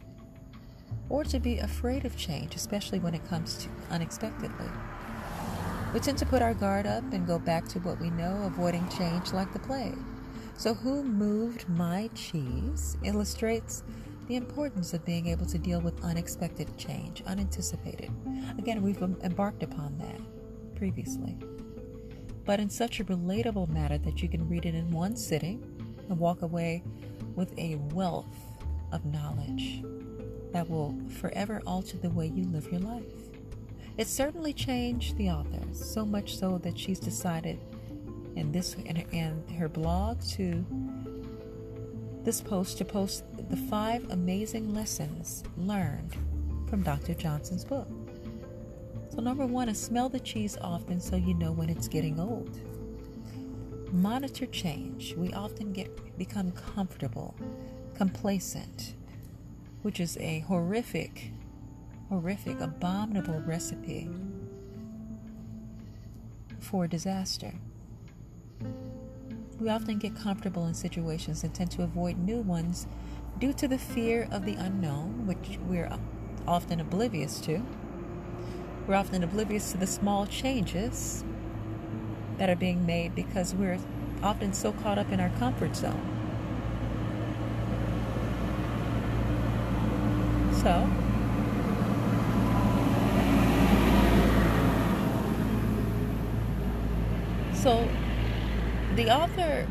or 1.10 1.24
to 1.24 1.40
be 1.40 1.60
afraid 1.60 2.06
of 2.06 2.18
change, 2.18 2.56
especially 2.56 3.00
when 3.00 3.14
it 3.14 3.28
comes 3.30 3.56
to 3.58 3.70
unexpectedly. 3.92 4.70
We 5.94 6.00
tend 6.00 6.18
to 6.20 6.26
put 6.26 6.42
our 6.42 6.54
guard 6.54 6.86
up 6.86 7.04
and 7.14 7.26
go 7.26 7.40
back 7.40 7.68
to 7.70 7.80
what 7.80 8.00
we 8.00 8.10
know, 8.10 8.44
avoiding 8.46 8.88
change 8.90 9.32
like 9.32 9.52
the 9.54 9.60
plague. 9.60 9.98
So, 10.58 10.74
who 10.74 11.04
moved 11.04 11.70
my 11.70 12.10
cheese 12.14 12.98
illustrates 13.04 13.84
the 14.28 14.36
importance 14.36 14.94
of 14.94 15.06
being 15.06 15.28
able 15.28 15.46
to 15.46 15.58
deal 15.58 15.80
with 15.80 16.04
unexpected 16.04 16.78
change, 16.78 17.24
unanticipated. 17.26 18.12
Again, 18.58 18.82
we've 18.82 19.02
embarked 19.02 19.64
upon 19.64 19.98
that 20.00 20.76
previously. 20.76 21.38
But 22.46 22.60
in 22.60 22.70
such 22.70 23.00
a 23.00 23.06
relatable 23.06 23.70
manner 23.70 23.98
that 24.00 24.22
you 24.22 24.28
can 24.28 24.48
read 24.50 24.66
it 24.66 24.76
in 24.76 24.92
one 24.92 25.16
sitting 25.16 25.64
and 26.10 26.20
walk 26.20 26.42
away 26.42 26.84
with 27.36 27.58
a 27.58 27.76
wealth 27.94 28.26
of 28.92 29.06
knowledge 29.06 29.84
that 30.58 30.68
will 30.68 30.96
forever 31.22 31.62
alter 31.68 31.98
the 31.98 32.10
way 32.10 32.26
you 32.26 32.44
live 32.46 32.68
your 32.72 32.82
life. 32.82 33.04
It 34.00 34.08
certainly 34.08 34.54
changed 34.54 35.16
the 35.16 35.30
author, 35.30 35.62
so 35.72 36.04
much 36.04 36.36
so 36.36 36.58
that 36.64 36.76
she's 36.76 37.00
decided 37.00 37.60
in 38.36 38.52
this 38.52 38.74
in 38.74 38.96
her, 38.96 39.06
in 39.12 39.48
her 39.60 39.70
blog 39.70 40.20
to 40.30 40.66
this 42.24 42.42
post 42.42 42.80
to 42.80 42.86
post 42.86 43.24
the 43.52 43.56
five 43.56 44.10
amazing 44.10 44.74
lessons 44.74 45.44
learned 45.58 46.18
from 46.68 46.82
Dr. 46.82 47.14
Johnson's 47.14 47.64
book. 47.64 47.88
So, 49.10 49.22
number 49.22 49.46
one 49.46 49.70
is 49.70 49.80
smell 49.80 50.10
the 50.10 50.20
cheese 50.20 50.58
often 50.60 51.00
so 51.00 51.18
you 51.18 51.36
know 51.36 51.52
when 51.52 51.70
it's 51.70 51.88
getting 51.88 52.20
old. 52.20 52.60
Monitor 53.94 54.48
change. 54.48 55.14
We 55.14 55.32
often 55.34 55.72
get 55.72 56.18
become 56.18 56.52
comfortable, 56.54 57.36
complacent, 57.94 58.96
which 59.88 60.02
is 60.02 60.18
a 60.18 60.40
horrific, 60.50 61.32
horrific, 62.10 62.60
abominable 62.60 63.40
recipe 63.46 64.10
for 66.60 66.88
disaster. 66.88 67.54
We 69.62 69.70
often 69.70 69.98
get 69.98 70.14
comfortable 70.14 70.68
in 70.68 70.74
situations 70.74 71.46
and 71.46 71.56
tend 71.56 71.72
to 71.72 71.84
avoid 71.84 72.18
new 72.18 72.42
ones 72.42 72.86
due 73.40 73.54
to 73.54 73.66
the 73.66 73.78
fear 73.78 74.28
of 74.30 74.44
the 74.44 74.56
unknown, 74.56 75.26
which 75.26 75.58
we're 75.66 75.90
often 76.46 76.82
oblivious 76.82 77.40
to. 77.46 77.66
We're 78.88 78.96
often 78.96 79.24
oblivious 79.24 79.72
to 79.72 79.78
the 79.78 79.88
small 79.88 80.26
changes 80.26 81.24
that 82.40 82.50
are 82.50 82.58
being 82.58 82.86
made 82.86 83.16
because 83.16 83.56
we're 83.56 83.80
often 84.22 84.52
so 84.52 84.74
caught 84.74 85.00
up 85.00 85.14
in 85.14 85.22
our 85.22 85.32
comfort 85.40 85.78
zone. 85.78 86.27
So, 90.68 90.90
so 97.54 97.88
the 98.98 99.10
author 99.10 99.66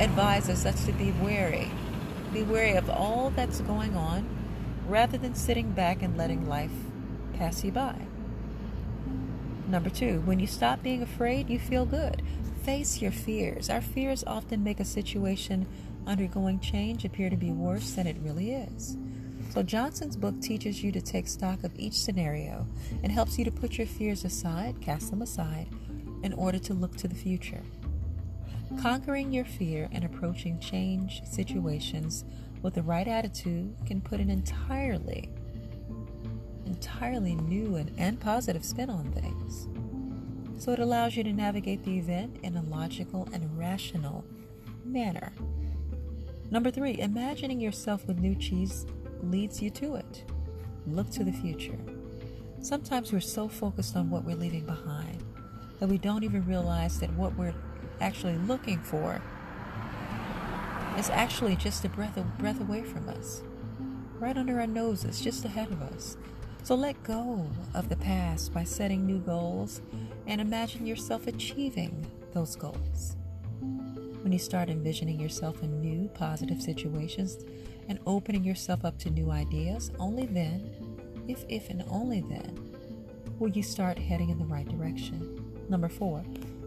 advises 0.00 0.66
us 0.66 0.84
to 0.84 0.92
be 0.92 1.12
wary. 1.12 1.70
Be 2.34 2.42
wary 2.42 2.74
of 2.74 2.90
all 2.90 3.30
that's 3.30 3.62
going 3.62 3.96
on 3.96 4.28
rather 4.86 5.16
than 5.16 5.34
sitting 5.34 5.70
back 5.70 6.02
and 6.02 6.18
letting 6.18 6.46
life 6.46 6.70
pass 7.32 7.64
you 7.64 7.72
by. 7.72 7.96
Number 9.66 9.88
two, 9.88 10.20
when 10.26 10.40
you 10.40 10.46
stop 10.46 10.82
being 10.82 11.02
afraid, 11.02 11.48
you 11.48 11.58
feel 11.58 11.86
good. 11.86 12.20
Face 12.64 13.00
your 13.00 13.12
fears. 13.12 13.70
Our 13.70 13.80
fears 13.80 14.24
often 14.26 14.62
make 14.62 14.78
a 14.78 14.84
situation 14.84 15.66
undergoing 16.06 16.60
change 16.60 17.04
appear 17.04 17.30
to 17.30 17.36
be 17.36 17.50
worse 17.50 17.92
than 17.92 18.06
it 18.06 18.16
really 18.20 18.52
is. 18.52 18.96
So, 19.50 19.62
Johnson's 19.62 20.16
book 20.16 20.40
teaches 20.40 20.82
you 20.82 20.90
to 20.92 21.00
take 21.00 21.28
stock 21.28 21.62
of 21.62 21.78
each 21.78 21.94
scenario 21.94 22.66
and 23.02 23.12
helps 23.12 23.38
you 23.38 23.44
to 23.44 23.52
put 23.52 23.78
your 23.78 23.86
fears 23.86 24.24
aside, 24.24 24.80
cast 24.80 25.10
them 25.10 25.22
aside, 25.22 25.68
in 26.22 26.32
order 26.32 26.58
to 26.58 26.74
look 26.74 26.96
to 26.96 27.08
the 27.08 27.14
future. 27.14 27.62
Conquering 28.80 29.32
your 29.32 29.44
fear 29.44 29.88
and 29.92 30.04
approaching 30.04 30.58
change 30.58 31.22
situations 31.24 32.24
with 32.62 32.74
the 32.74 32.82
right 32.82 33.06
attitude 33.06 33.76
can 33.86 34.00
put 34.00 34.20
an 34.20 34.30
entirely, 34.30 35.30
entirely 36.66 37.36
new 37.36 37.76
and, 37.76 37.92
and 37.98 38.18
positive 38.18 38.64
spin 38.64 38.90
on 38.90 39.12
things. 39.12 39.68
So 40.62 40.72
it 40.72 40.78
allows 40.78 41.16
you 41.16 41.22
to 41.24 41.32
navigate 41.32 41.84
the 41.84 41.98
event 41.98 42.38
in 42.42 42.56
a 42.56 42.62
logical 42.62 43.28
and 43.32 43.56
rational 43.56 44.24
manner. 44.84 45.32
Number 46.50 46.70
three, 46.70 47.00
imagining 47.00 47.60
yourself 47.60 48.06
with 48.06 48.18
new 48.18 48.34
cheese 48.34 48.86
leads 49.22 49.62
you 49.62 49.70
to 49.70 49.96
it. 49.96 50.24
Look 50.86 51.10
to 51.12 51.24
the 51.24 51.32
future. 51.32 51.78
Sometimes 52.60 53.12
we're 53.12 53.20
so 53.20 53.48
focused 53.48 53.96
on 53.96 54.10
what 54.10 54.24
we're 54.24 54.36
leaving 54.36 54.66
behind 54.66 55.22
that 55.80 55.88
we 55.88 55.98
don't 55.98 56.24
even 56.24 56.46
realize 56.46 57.00
that 57.00 57.12
what 57.14 57.36
we're 57.36 57.54
actually 58.00 58.36
looking 58.38 58.78
for 58.80 59.20
is 60.98 61.10
actually 61.10 61.56
just 61.56 61.84
a 61.84 61.88
breath, 61.88 62.16
a 62.16 62.22
breath 62.22 62.60
away 62.60 62.82
from 62.82 63.08
us, 63.08 63.42
right 64.18 64.36
under 64.36 64.60
our 64.60 64.66
noses, 64.66 65.20
just 65.20 65.44
ahead 65.44 65.70
of 65.72 65.82
us. 65.82 66.16
So 66.62 66.74
let 66.74 67.02
go 67.02 67.50
of 67.74 67.88
the 67.88 67.96
past 67.96 68.54
by 68.54 68.64
setting 68.64 69.04
new 69.04 69.18
goals 69.18 69.82
and 70.26 70.40
imagine 70.40 70.86
yourself 70.86 71.26
achieving 71.26 72.06
those 72.32 72.56
goals. 72.56 73.16
When 74.24 74.32
you 74.32 74.38
start 74.38 74.70
envisioning 74.70 75.20
yourself 75.20 75.62
in 75.62 75.82
new 75.82 76.08
positive 76.08 76.62
situations 76.62 77.44
and 77.90 77.98
opening 78.06 78.42
yourself 78.42 78.82
up 78.82 78.98
to 79.00 79.10
new 79.10 79.30
ideas, 79.30 79.90
only 79.98 80.24
then, 80.24 80.72
if 81.28 81.44
if 81.50 81.68
and 81.68 81.84
only 81.90 82.22
then, 82.22 82.74
will 83.38 83.50
you 83.50 83.62
start 83.62 83.98
heading 83.98 84.30
in 84.30 84.38
the 84.38 84.46
right 84.46 84.66
direction. 84.66 85.52
Number 85.68 85.90
four, 85.90 86.24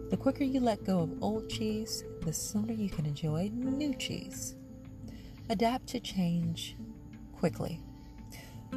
the 0.08 0.16
quicker 0.16 0.44
you 0.44 0.60
let 0.60 0.84
go 0.84 1.00
of 1.00 1.20
old 1.20 1.50
cheese, 1.50 2.04
the 2.22 2.32
sooner 2.32 2.72
you 2.72 2.90
can 2.90 3.06
enjoy 3.06 3.50
new 3.52 3.92
cheese. 3.92 4.54
Adapt 5.50 5.88
to 5.88 5.98
change 5.98 6.76
quickly. 7.36 7.80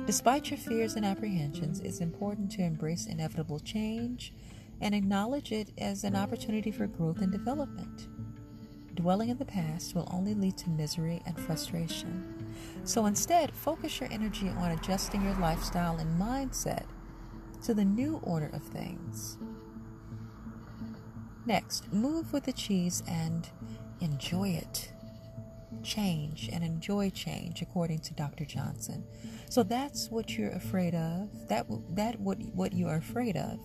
Despite 0.08 0.50
your 0.50 0.58
fears 0.58 0.96
and 0.96 1.06
apprehensions, 1.06 1.82
it's 1.82 2.00
important 2.00 2.52
to 2.54 2.64
embrace 2.64 3.06
inevitable 3.06 3.60
change 3.60 4.34
and 4.82 4.96
acknowledge 4.96 5.52
it 5.52 5.70
as 5.78 6.04
an 6.04 6.16
opportunity 6.16 6.72
for 6.72 6.88
growth 6.88 7.22
and 7.22 7.32
development. 7.32 8.08
Dwelling 8.96 9.30
in 9.30 9.38
the 9.38 9.46
past 9.46 9.96
will 9.96 10.08
only 10.12 10.34
lead 10.34 10.58
to 10.58 10.70
misery 10.70 11.22
and 11.26 11.40
frustration. 11.40 12.54
So 12.84 13.06
instead, 13.06 13.54
focus 13.54 14.00
your 14.00 14.12
energy 14.12 14.50
on 14.50 14.72
adjusting 14.72 15.24
your 15.24 15.36
lifestyle 15.36 15.98
and 15.98 16.20
mindset 16.20 16.86
to 17.64 17.74
the 17.74 17.86
new 17.86 18.20
order 18.24 18.50
of 18.54 18.64
things. 18.64 19.38
Next, 21.46 21.92
move 21.92 22.34
with 22.34 22.44
the 22.44 22.54
cheese 22.54 23.02
and 23.08 23.48
enjoy 24.00 24.50
it. 24.50 24.92
Change 25.84 26.50
and 26.52 26.64
enjoy 26.64 27.10
change, 27.10 27.62
according 27.62 28.00
to 28.00 28.14
Dr. 28.14 28.46
Johnson. 28.46 29.04
So 29.50 29.64
that's 29.64 30.12
what 30.12 30.38
you're 30.38 30.52
afraid 30.52 30.94
of. 30.94 31.30
That 31.48 31.66
that 31.96 32.20
what 32.20 32.38
what 32.54 32.74
you 32.74 32.88
are 32.88 32.98
afraid 32.98 33.38
of 33.38 33.60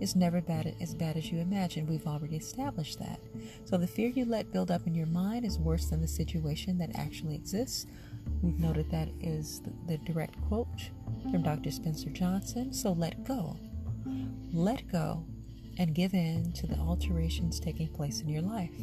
is 0.00 0.16
never 0.16 0.40
bad 0.40 0.74
as 0.80 0.94
bad 0.94 1.16
as 1.16 1.30
you 1.30 1.38
imagine. 1.38 1.86
We've 1.86 2.06
already 2.06 2.36
established 2.36 2.98
that. 2.98 3.20
So 3.64 3.76
the 3.76 3.86
fear 3.86 4.08
you 4.08 4.24
let 4.24 4.52
build 4.52 4.70
up 4.70 4.86
in 4.86 4.94
your 4.94 5.06
mind 5.06 5.44
is 5.44 5.58
worse 5.58 5.86
than 5.86 6.00
the 6.00 6.08
situation 6.08 6.78
that 6.78 6.90
actually 6.94 7.34
exists. 7.34 7.86
We've 8.42 8.58
noted 8.58 8.90
that 8.90 9.08
is 9.20 9.60
the, 9.60 9.72
the 9.86 9.98
direct 9.98 10.40
quote 10.48 10.90
from 11.30 11.42
Dr. 11.42 11.70
Spencer 11.70 12.10
Johnson. 12.10 12.72
So 12.72 12.92
let 12.92 13.24
go. 13.24 13.56
Let 14.52 14.90
go 14.90 15.24
and 15.78 15.94
give 15.94 16.14
in 16.14 16.52
to 16.52 16.66
the 16.66 16.76
alterations 16.78 17.60
taking 17.60 17.88
place 17.88 18.20
in 18.20 18.28
your 18.28 18.42
life. 18.42 18.74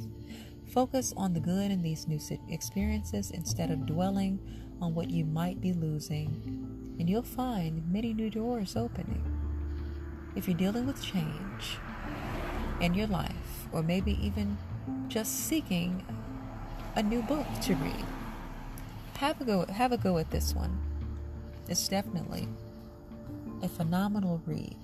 Focus 0.72 1.14
on 1.16 1.34
the 1.34 1.40
good 1.40 1.72
in 1.72 1.82
these 1.82 2.08
new 2.08 2.20
experiences 2.50 3.32
instead 3.32 3.72
of 3.72 3.86
dwelling 3.86 4.40
on 4.82 4.94
what 4.94 5.10
you 5.10 5.26
might 5.26 5.62
be 5.62 5.74
losing, 5.74 6.28
and 7.00 7.10
you'll 7.10 7.24
find 7.24 7.90
many 7.92 8.14
new 8.14 8.30
doors 8.30 8.76
opening. 8.76 9.37
If 10.38 10.48
you're 10.48 10.56
dealing 10.56 10.86
with 10.86 11.02
change 11.04 11.80
in 12.80 12.94
your 12.94 13.08
life, 13.08 13.68
or 13.72 13.82
maybe 13.82 14.20
even 14.24 14.56
just 15.08 15.48
seeking 15.48 16.06
a 16.96 17.02
new 17.02 17.24
book 17.24 17.48
to 17.64 17.74
read, 17.74 18.06
have 19.18 19.42
a 19.42 19.46
go. 19.46 19.66
Have 19.66 19.94
a 19.94 19.98
go 19.98 20.20
at 20.20 20.30
this 20.30 20.54
one. 20.54 20.80
It's 21.68 21.88
definitely 21.88 22.48
a 23.64 23.68
phenomenal 23.68 24.40
read 24.46 24.78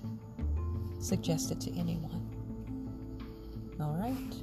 suggested 0.98 1.60
to 1.60 1.70
anyone. 1.78 2.28
All 3.80 3.94
right. 3.94 4.34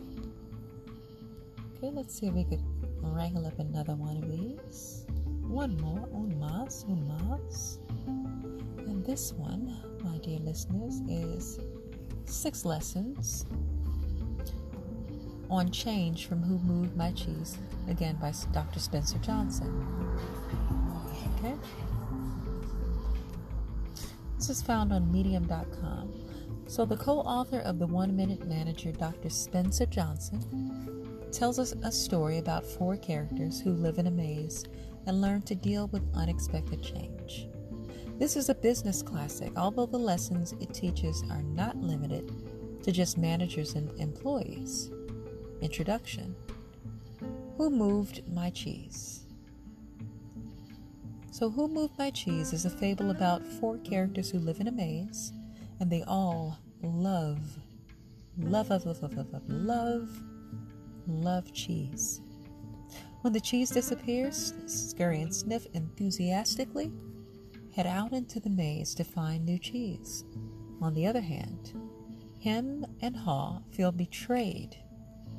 Okay, 1.75 1.91
let's 1.93 2.17
see 2.17 2.27
if 2.27 2.33
we 2.33 2.45
could 2.45 2.63
wrangle 3.01 3.45
up 3.45 3.59
another 3.59 3.95
one 3.95 4.15
of 4.15 4.29
these. 4.31 5.05
One 5.41 5.75
more, 5.81 6.07
un 6.13 6.33
más, 6.39 6.85
un 6.87 7.05
más. 7.05 7.79
And 8.87 9.05
this 9.05 9.33
one, 9.33 9.75
my 10.03 10.17
dear 10.17 10.39
listeners, 10.39 11.01
is 11.07 11.59
six 12.25 12.65
lessons 12.65 13.45
on 15.49 15.69
change 15.69 16.27
from 16.27 16.41
Who 16.41 16.57
Moved 16.59 16.95
My 16.95 17.11
Cheese, 17.11 17.57
again 17.89 18.17
by 18.21 18.33
Dr. 18.53 18.79
Spencer 18.79 19.17
Johnson. 19.19 19.85
Okay. 21.37 21.55
This 24.37 24.49
is 24.49 24.61
found 24.61 24.93
on 24.93 25.11
medium.com. 25.11 26.13
So, 26.67 26.85
the 26.85 26.95
co 26.95 27.19
author 27.19 27.59
of 27.59 27.79
The 27.79 27.87
One 27.87 28.15
Minute 28.15 28.47
Manager, 28.47 28.91
Dr. 28.91 29.29
Spencer 29.29 29.85
Johnson, 29.85 31.29
tells 31.31 31.59
us 31.59 31.73
a 31.83 31.91
story 31.91 32.37
about 32.37 32.65
four 32.65 32.95
characters 32.95 33.59
who 33.59 33.73
live 33.73 33.97
in 33.97 34.07
a 34.07 34.11
maze 34.11 34.63
and 35.05 35.21
learn 35.21 35.41
to 35.43 35.55
deal 35.55 35.87
with 35.87 36.01
unexpected 36.15 36.81
change. 36.81 37.47
This 38.17 38.35
is 38.35 38.49
a 38.49 38.55
business 38.55 39.01
classic, 39.01 39.51
although 39.57 39.85
the 39.85 39.97
lessons 39.97 40.53
it 40.59 40.73
teaches 40.73 41.23
are 41.31 41.41
not 41.41 41.77
limited 41.77 42.31
to 42.83 42.91
just 42.91 43.17
managers 43.17 43.73
and 43.73 43.89
employees. 43.99 44.91
Introduction 45.61 46.35
Who 47.57 47.69
Moved 47.69 48.21
My 48.31 48.49
Cheese? 48.51 49.25
So, 51.31 51.49
Who 51.49 51.67
Moved 51.67 51.97
My 51.97 52.11
Cheese 52.11 52.53
is 52.53 52.65
a 52.65 52.69
fable 52.69 53.09
about 53.11 53.45
four 53.45 53.77
characters 53.79 54.29
who 54.29 54.39
live 54.39 54.59
in 54.59 54.67
a 54.67 54.71
maze 54.71 55.33
and 55.79 55.89
they 55.89 56.03
all 56.03 56.59
love, 56.83 57.39
love, 58.37 58.69
love, 58.69 58.85
love, 58.85 59.01
love, 59.01 59.15
love, 59.15 59.49
love, 59.49 60.23
love 61.07 61.53
cheese. 61.53 62.21
When 63.21 63.33
the 63.33 63.39
cheese 63.39 63.69
disappears, 63.69 64.53
scurry 64.65 65.21
and 65.21 65.33
sniff 65.33 65.67
enthusiastically, 65.73 66.91
head 67.75 67.87
out 67.87 68.11
into 68.11 68.39
the 68.39 68.49
maze 68.49 68.93
to 68.95 69.03
find 69.03 69.45
new 69.45 69.57
cheese. 69.57 70.25
On 70.81 70.93
the 70.93 71.07
other 71.07 71.21
hand, 71.21 71.73
Hem 72.43 72.85
and 73.01 73.15
Haw 73.15 73.61
feel 73.71 73.91
betrayed 73.91 74.77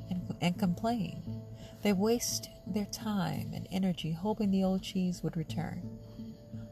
and, 0.08 0.34
and 0.40 0.58
complain. 0.58 1.42
They 1.82 1.92
waste 1.92 2.48
their 2.66 2.86
time 2.86 3.52
and 3.54 3.66
energy 3.72 4.12
hoping 4.12 4.50
the 4.50 4.64
old 4.64 4.82
cheese 4.82 5.22
would 5.22 5.36
return. 5.36 5.98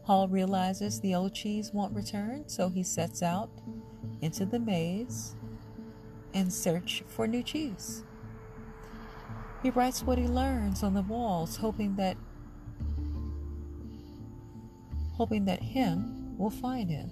Haw 0.05 0.27
realizes 0.31 1.01
the 1.01 1.15
old 1.15 1.35
cheese 1.35 1.73
won't 1.73 1.95
return, 1.95 2.49
so 2.49 2.69
he 2.69 2.83
sets 2.83 3.23
out 3.23 3.51
into 4.21 4.47
the 4.47 4.59
maze 4.59 5.35
and 6.33 6.53
search 6.53 7.03
for 7.09 7.27
new 7.27 7.43
cheese. 7.43 8.05
He 9.63 9.71
writes 9.71 10.03
what 10.03 10.19
he 10.19 10.27
learns 10.27 10.83
on 10.83 10.95
the 10.95 11.03
walls, 11.03 11.57
hoping 11.57 11.97
that 11.97 12.17
hoping 15.21 15.45
that 15.45 15.61
Hem 15.61 16.35
will 16.39 16.49
find 16.49 16.89
him. 16.89 17.11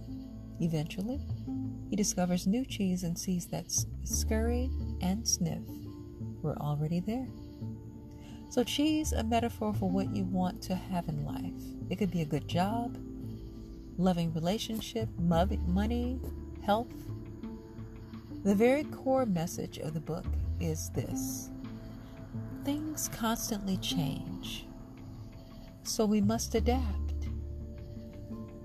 Eventually, 0.62 1.20
he 1.90 1.94
discovers 1.94 2.46
new 2.46 2.64
cheese 2.64 3.02
and 3.04 3.18
sees 3.18 3.44
that 3.48 3.66
scurry 4.02 4.70
and 5.02 5.28
sniff 5.28 5.60
were 6.40 6.56
already 6.56 7.00
there. 7.00 7.28
So, 8.48 8.64
cheese, 8.64 9.12
a 9.12 9.22
metaphor 9.22 9.74
for 9.74 9.90
what 9.90 10.16
you 10.16 10.24
want 10.24 10.62
to 10.62 10.74
have 10.74 11.06
in 11.10 11.22
life. 11.26 11.52
It 11.90 11.96
could 11.96 12.10
be 12.10 12.22
a 12.22 12.24
good 12.24 12.48
job, 12.48 12.96
loving 13.98 14.32
relationship, 14.32 15.10
money, 15.18 16.18
health. 16.64 16.88
The 18.42 18.54
very 18.54 18.84
core 18.84 19.26
message 19.26 19.76
of 19.76 19.92
the 19.92 20.00
book 20.00 20.24
is 20.60 20.88
this 20.94 21.50
things 22.64 23.10
constantly 23.12 23.76
change, 23.76 24.64
so 25.82 26.06
we 26.06 26.22
must 26.22 26.54
adapt. 26.54 27.07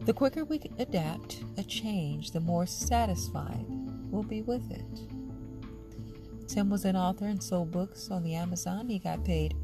The 0.05 0.13
quicker 0.13 0.43
we 0.43 0.59
adapt 0.79 1.45
a 1.55 1.63
change, 1.63 2.31
the 2.31 2.41
more 2.41 2.65
satisfied 2.65 3.65
we'll 4.11 4.23
be 4.23 4.41
with 4.41 4.69
it. 4.69 6.47
Tim 6.49 6.69
was 6.69 6.83
an 6.83 6.97
author 6.97 7.25
and 7.25 7.41
sold 7.41 7.71
books 7.71 8.11
on 8.11 8.21
the 8.21 8.35
Amazon. 8.35 8.89
He 8.89 8.99
got 8.99 9.23
paid 9.23 9.55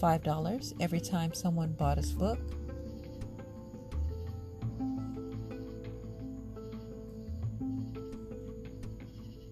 $5 0.00 0.74
every 0.80 1.00
time 1.00 1.34
someone 1.34 1.72
bought 1.72 1.96
his 1.96 2.12
book. 2.12 2.38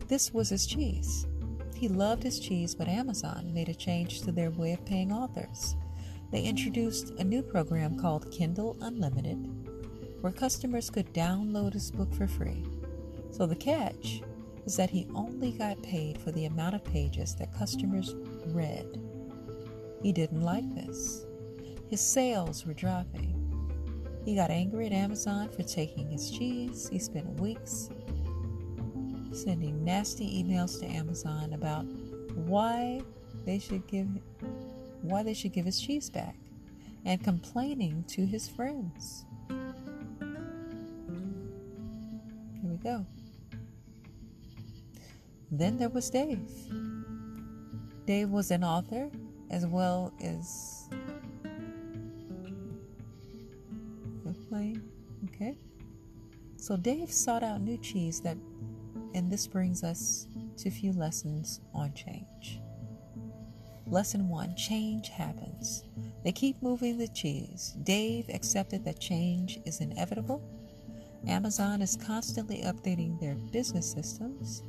This 0.07 0.33
was 0.33 0.51
his 0.51 0.66
cheese. 0.66 1.27
He 1.74 1.88
loved 1.88 2.22
his 2.22 2.38
cheese, 2.38 2.77
but 2.77 2.87
Amazon 2.87 3.53
made 3.53 3.68
a 3.68 3.74
change 3.74 4.22
to 4.22 4.31
their 4.31 4.53
way 4.53 4.72
of 4.72 4.85
paying 4.85 5.12
authors. 5.12 5.74
They 6.31 6.44
introduced 6.44 7.11
a 7.18 7.24
new 7.24 7.42
program 7.42 7.98
called 7.98 8.31
Kindle 8.31 8.77
Unlimited 8.81 9.58
where 10.20 10.33
customers 10.33 10.90
could 10.90 11.12
download 11.12 11.72
his 11.72 11.90
book 11.90 12.12
for 12.14 12.26
free. 12.26 12.64
So 13.31 13.46
the 13.46 13.57
catch 13.57 14.22
is 14.66 14.76
that 14.76 14.90
he 14.90 15.07
only 15.14 15.52
got 15.52 15.83
paid 15.83 16.18
for 16.18 16.33
the 16.33 16.46
amount 16.46 16.74
of 16.74 16.85
pages 16.85 17.35
that 17.37 17.57
customers 17.57 18.14
read. 18.46 19.00
He 20.02 20.12
didn't 20.12 20.42
like 20.42 20.74
this. 20.74 21.24
His 21.88 22.00
sales 22.00 22.66
were 22.66 22.74
dropping. 22.74 23.35
He 24.24 24.35
got 24.35 24.50
angry 24.50 24.87
at 24.87 24.92
Amazon 24.92 25.48
for 25.48 25.62
taking 25.62 26.11
his 26.11 26.31
cheese. 26.31 26.88
He 26.90 26.98
spent 26.98 27.40
weeks 27.40 27.88
sending 29.33 29.85
nasty 29.85 30.42
emails 30.42 30.78
to 30.81 30.87
Amazon 30.87 31.52
about 31.52 31.85
why 32.35 33.00
they 33.44 33.59
should 33.59 33.87
give 33.87 34.09
why 35.02 35.22
they 35.22 35.35
should 35.35 35.52
give 35.52 35.64
his 35.64 35.81
cheese 35.81 36.11
back 36.11 36.37
and 37.04 37.22
complaining 37.22 38.04
to 38.09 38.26
his 38.26 38.48
friends. 38.48 39.24
Go. 42.83 43.07
Then 45.51 45.79
there 45.79 45.88
was 45.88 46.11
Dave. 46.11 46.49
Dave 48.07 48.31
was 48.31 48.51
an 48.51 48.64
author 48.64 49.11
as 49.51 49.67
well 49.67 50.12
as 50.23 50.88
playing. 54.49 54.83
Okay. 55.27 55.57
So 56.57 56.77
Dave 56.77 57.12
sought 57.12 57.43
out 57.43 57.61
new 57.61 57.79
cheese 57.79 58.21
that 58.21 58.37
and 59.14 59.31
this 59.31 59.47
brings 59.47 59.83
us 59.83 60.27
to 60.59 60.69
a 60.69 60.73
few 60.73 60.93
lessons 60.93 61.61
on 61.75 61.93
change. 61.95 62.61
Lesson 63.87 64.29
one 64.29 64.55
change 64.55 65.09
happens. 65.09 65.85
They 66.25 66.33
keep 66.33 66.62
moving 66.62 66.99
the 66.99 67.09
cheese. 67.09 67.75
Dave 67.85 68.29
accepted 68.29 68.85
that 68.85 69.01
change 69.01 69.61
is 69.64 69.81
inevitable. 69.81 70.43
Amazon 71.29 71.83
is 71.83 71.97
constantly 71.97 72.62
updating 72.62 73.21
their 73.21 73.35
business 73.35 73.91
systems 73.91 74.62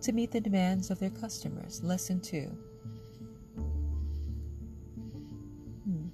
to 0.00 0.12
meet 0.12 0.30
the 0.30 0.40
demands 0.40 0.90
of 0.90 0.98
their 0.98 1.10
customers. 1.10 1.82
Lesson 1.84 2.20
two. 2.20 2.50
Hmm. 5.84 6.08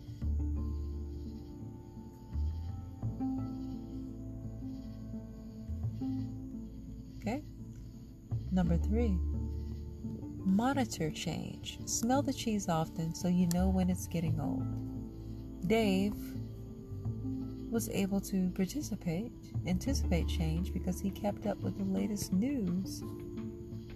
Okay. 7.21 7.43
Number 8.51 8.77
three. 8.77 9.17
Monitor 10.45 11.11
change. 11.11 11.79
Smell 11.85 12.23
the 12.23 12.33
cheese 12.33 12.69
often 12.69 13.15
so 13.15 13.29
you 13.29 13.47
know 13.55 13.69
when 13.69 13.89
it's 13.89 14.09
getting 14.09 14.41
old. 14.41 14.67
Dave 15.69 16.15
was 17.71 17.89
able 17.91 18.21
to 18.21 18.51
participate, 18.51 19.33
anticipate 19.67 20.29
change 20.29 20.73
because 20.73 21.01
he 21.01 21.11
kept 21.11 21.47
up 21.47 21.59
with 21.61 21.77
the 21.77 21.85
latest 21.85 22.33
news 22.33 23.03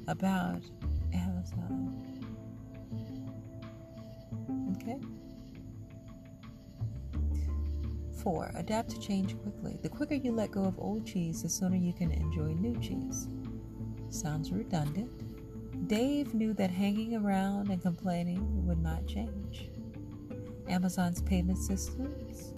about 0.09 0.63
Amazon. 1.13 1.99
Okay? 4.77 4.99
Four, 8.23 8.53
adapt 8.55 8.91
to 8.91 9.01
change 9.01 9.37
quickly. 9.43 9.79
The 9.83 9.89
quicker 9.89 10.15
you 10.15 10.33
let 10.33 10.51
go 10.53 10.65
of 10.65 10.79
old 10.79 11.07
cheese, 11.07 11.43
the 11.43 11.49
sooner 11.49 11.77
you 11.77 11.93
can 11.93 12.13
enjoy 12.13 12.53
new 12.53 12.79
cheese. 12.81 13.29
Sounds 14.11 14.53
redundant, 14.53 15.11
Dave 15.89 16.33
knew 16.33 16.53
that 16.55 16.71
hanging 16.71 17.17
around 17.17 17.71
and 17.71 17.83
complaining 17.83 18.67
would 18.67 18.79
not 18.83 19.07
change. 19.07 19.69
Amazon's 20.69 21.21
payment 21.23 21.59
systems 21.59 22.55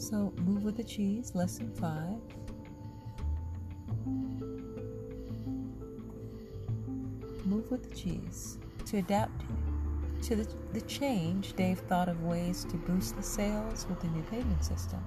So 0.00 0.32
move 0.38 0.64
with 0.64 0.78
the 0.78 0.82
cheese, 0.82 1.34
lesson 1.34 1.70
five. 1.74 2.16
Move 7.44 7.70
with 7.70 7.90
the 7.90 7.94
cheese. 7.94 8.56
To 8.86 8.96
adapt 8.96 9.42
to 10.22 10.36
the, 10.36 10.48
the 10.72 10.80
change, 10.82 11.52
Dave 11.52 11.80
thought 11.80 12.08
of 12.08 12.22
ways 12.22 12.64
to 12.70 12.78
boost 12.78 13.14
the 13.14 13.22
sales 13.22 13.86
with 13.90 14.00
the 14.00 14.08
new 14.08 14.22
payment 14.22 14.64
system. 14.64 15.00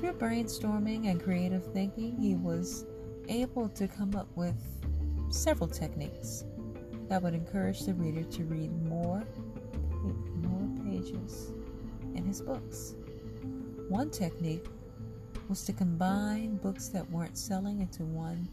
Through 0.00 0.14
brainstorming 0.14 1.08
and 1.08 1.22
creative 1.22 1.72
thinking, 1.72 2.16
he 2.20 2.34
was 2.34 2.86
able 3.28 3.68
to 3.68 3.86
come 3.86 4.16
up 4.16 4.26
with 4.34 4.56
several 5.30 5.68
techniques 5.68 6.42
that 7.08 7.22
would 7.22 7.34
encourage 7.34 7.82
the 7.82 7.94
reader 7.94 8.24
to 8.24 8.42
read 8.42 8.72
more, 8.88 9.22
more 10.34 10.84
pages 10.84 11.52
in 12.16 12.24
his 12.24 12.42
books. 12.42 12.96
One 13.90 14.08
technique 14.08 14.66
was 15.48 15.64
to 15.64 15.72
combine 15.72 16.58
books 16.58 16.86
that 16.90 17.10
weren't 17.10 17.36
selling 17.36 17.80
into 17.80 18.04
one. 18.04 18.48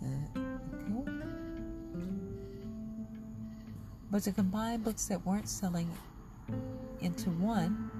Uh, 0.00 0.40
but 4.12 4.22
to 4.22 4.30
combine 4.30 4.82
books 4.82 5.06
that 5.06 5.26
weren't 5.26 5.48
selling 5.48 5.90
into 7.00 7.30
one 7.30 7.90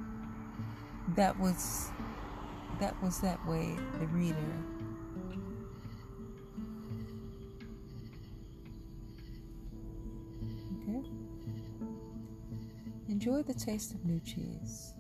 that 1.17 1.37
was 1.41 1.91
that 2.79 2.95
was 3.03 3.21
that 3.21 3.45
way 3.49 3.77
the 3.99 4.07
reader. 4.07 4.37
Enjoy 13.09 13.43
the 13.43 13.55
taste 13.55 13.93
of 13.93 14.05
new 14.05 14.21
cheese 14.21 14.95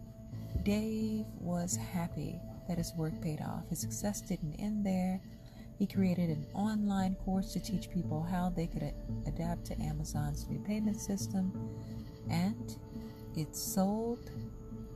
dave 0.64 1.24
was 1.40 1.76
happy 1.76 2.38
that 2.68 2.78
his 2.78 2.92
work 2.96 3.12
paid 3.20 3.40
off 3.40 3.68
his 3.68 3.80
success 3.80 4.20
didn't 4.20 4.54
end 4.54 4.84
there 4.84 5.20
he 5.80 5.86
created 5.86 6.28
an 6.28 6.46
online 6.52 7.14
course 7.24 7.54
to 7.54 7.58
teach 7.58 7.90
people 7.90 8.22
how 8.22 8.50
they 8.50 8.66
could 8.66 8.82
a- 8.82 8.92
adapt 9.26 9.64
to 9.64 9.80
Amazon's 9.80 10.46
new 10.46 10.58
payment 10.58 11.00
system, 11.00 11.50
and 12.28 12.76
it 13.34 13.56
sold 13.56 14.30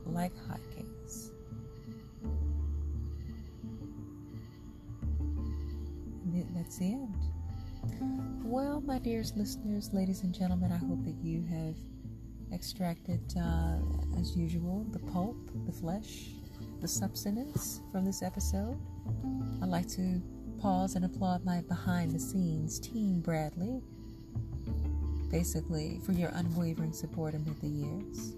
like 0.05 0.31
hotcakes. 0.47 1.31
that's 6.53 6.77
the 6.77 6.93
end. 6.93 7.15
Well, 8.43 8.81
my 8.81 8.99
dearest 8.99 9.35
listeners, 9.37 9.89
ladies 9.91 10.21
and 10.21 10.33
gentlemen, 10.33 10.71
I 10.71 10.77
hope 10.77 11.03
that 11.05 11.15
you 11.23 11.43
have 11.49 11.75
extracted, 12.53 13.21
uh, 13.37 13.77
as 14.19 14.35
usual, 14.35 14.85
the 14.91 14.99
pulp, 14.99 15.37
the 15.65 15.71
flesh, 15.71 16.29
the 16.81 16.87
substance 16.87 17.81
from 17.91 18.05
this 18.05 18.21
episode. 18.21 18.79
I'd 19.61 19.69
like 19.69 19.87
to 19.89 20.21
pause 20.59 20.95
and 20.95 21.05
applaud 21.05 21.43
my 21.45 21.61
behind 21.61 22.11
the 22.11 22.19
scenes 22.19 22.79
team, 22.79 23.21
Bradley, 23.21 23.81
basically 25.29 25.99
for 26.05 26.11
your 26.11 26.29
unwavering 26.33 26.93
support 26.93 27.33
amid 27.33 27.59
the 27.61 27.67
years. 27.67 28.35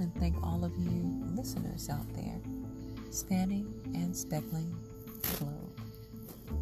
And 0.00 0.14
thank 0.16 0.34
all 0.42 0.64
of 0.64 0.72
you 0.76 1.22
listeners 1.36 1.88
out 1.88 2.12
there, 2.14 2.40
spanning 3.10 3.72
and 3.94 4.16
speckling 4.16 4.74
the 5.22 5.36
globe 5.36 5.70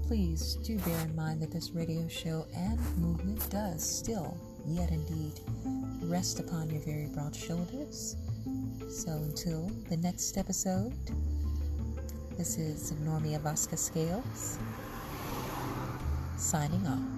please 0.09 0.55
do 0.63 0.79
bear 0.79 0.99
in 1.01 1.15
mind 1.15 1.39
that 1.43 1.51
this 1.51 1.73
radio 1.73 2.09
show 2.09 2.47
and 2.57 2.79
movement 2.97 3.51
does 3.51 3.85
still, 3.85 4.35
yet 4.67 4.91
indeed, 4.91 5.35
rest 6.03 6.41
upon 6.41 6.71
your 6.71 6.81
very 6.81 7.09
broad 7.09 7.37
shoulders. 7.37 8.17
So 8.89 9.11
until 9.11 9.71
the 9.91 9.99
next 9.99 10.39
episode, 10.39 10.95
this 12.39 12.57
is 12.57 12.93
Normia 13.05 13.39
Vasquez 13.39 13.81
Scales 13.81 14.59
signing 16.39 16.87
off. 16.87 17.18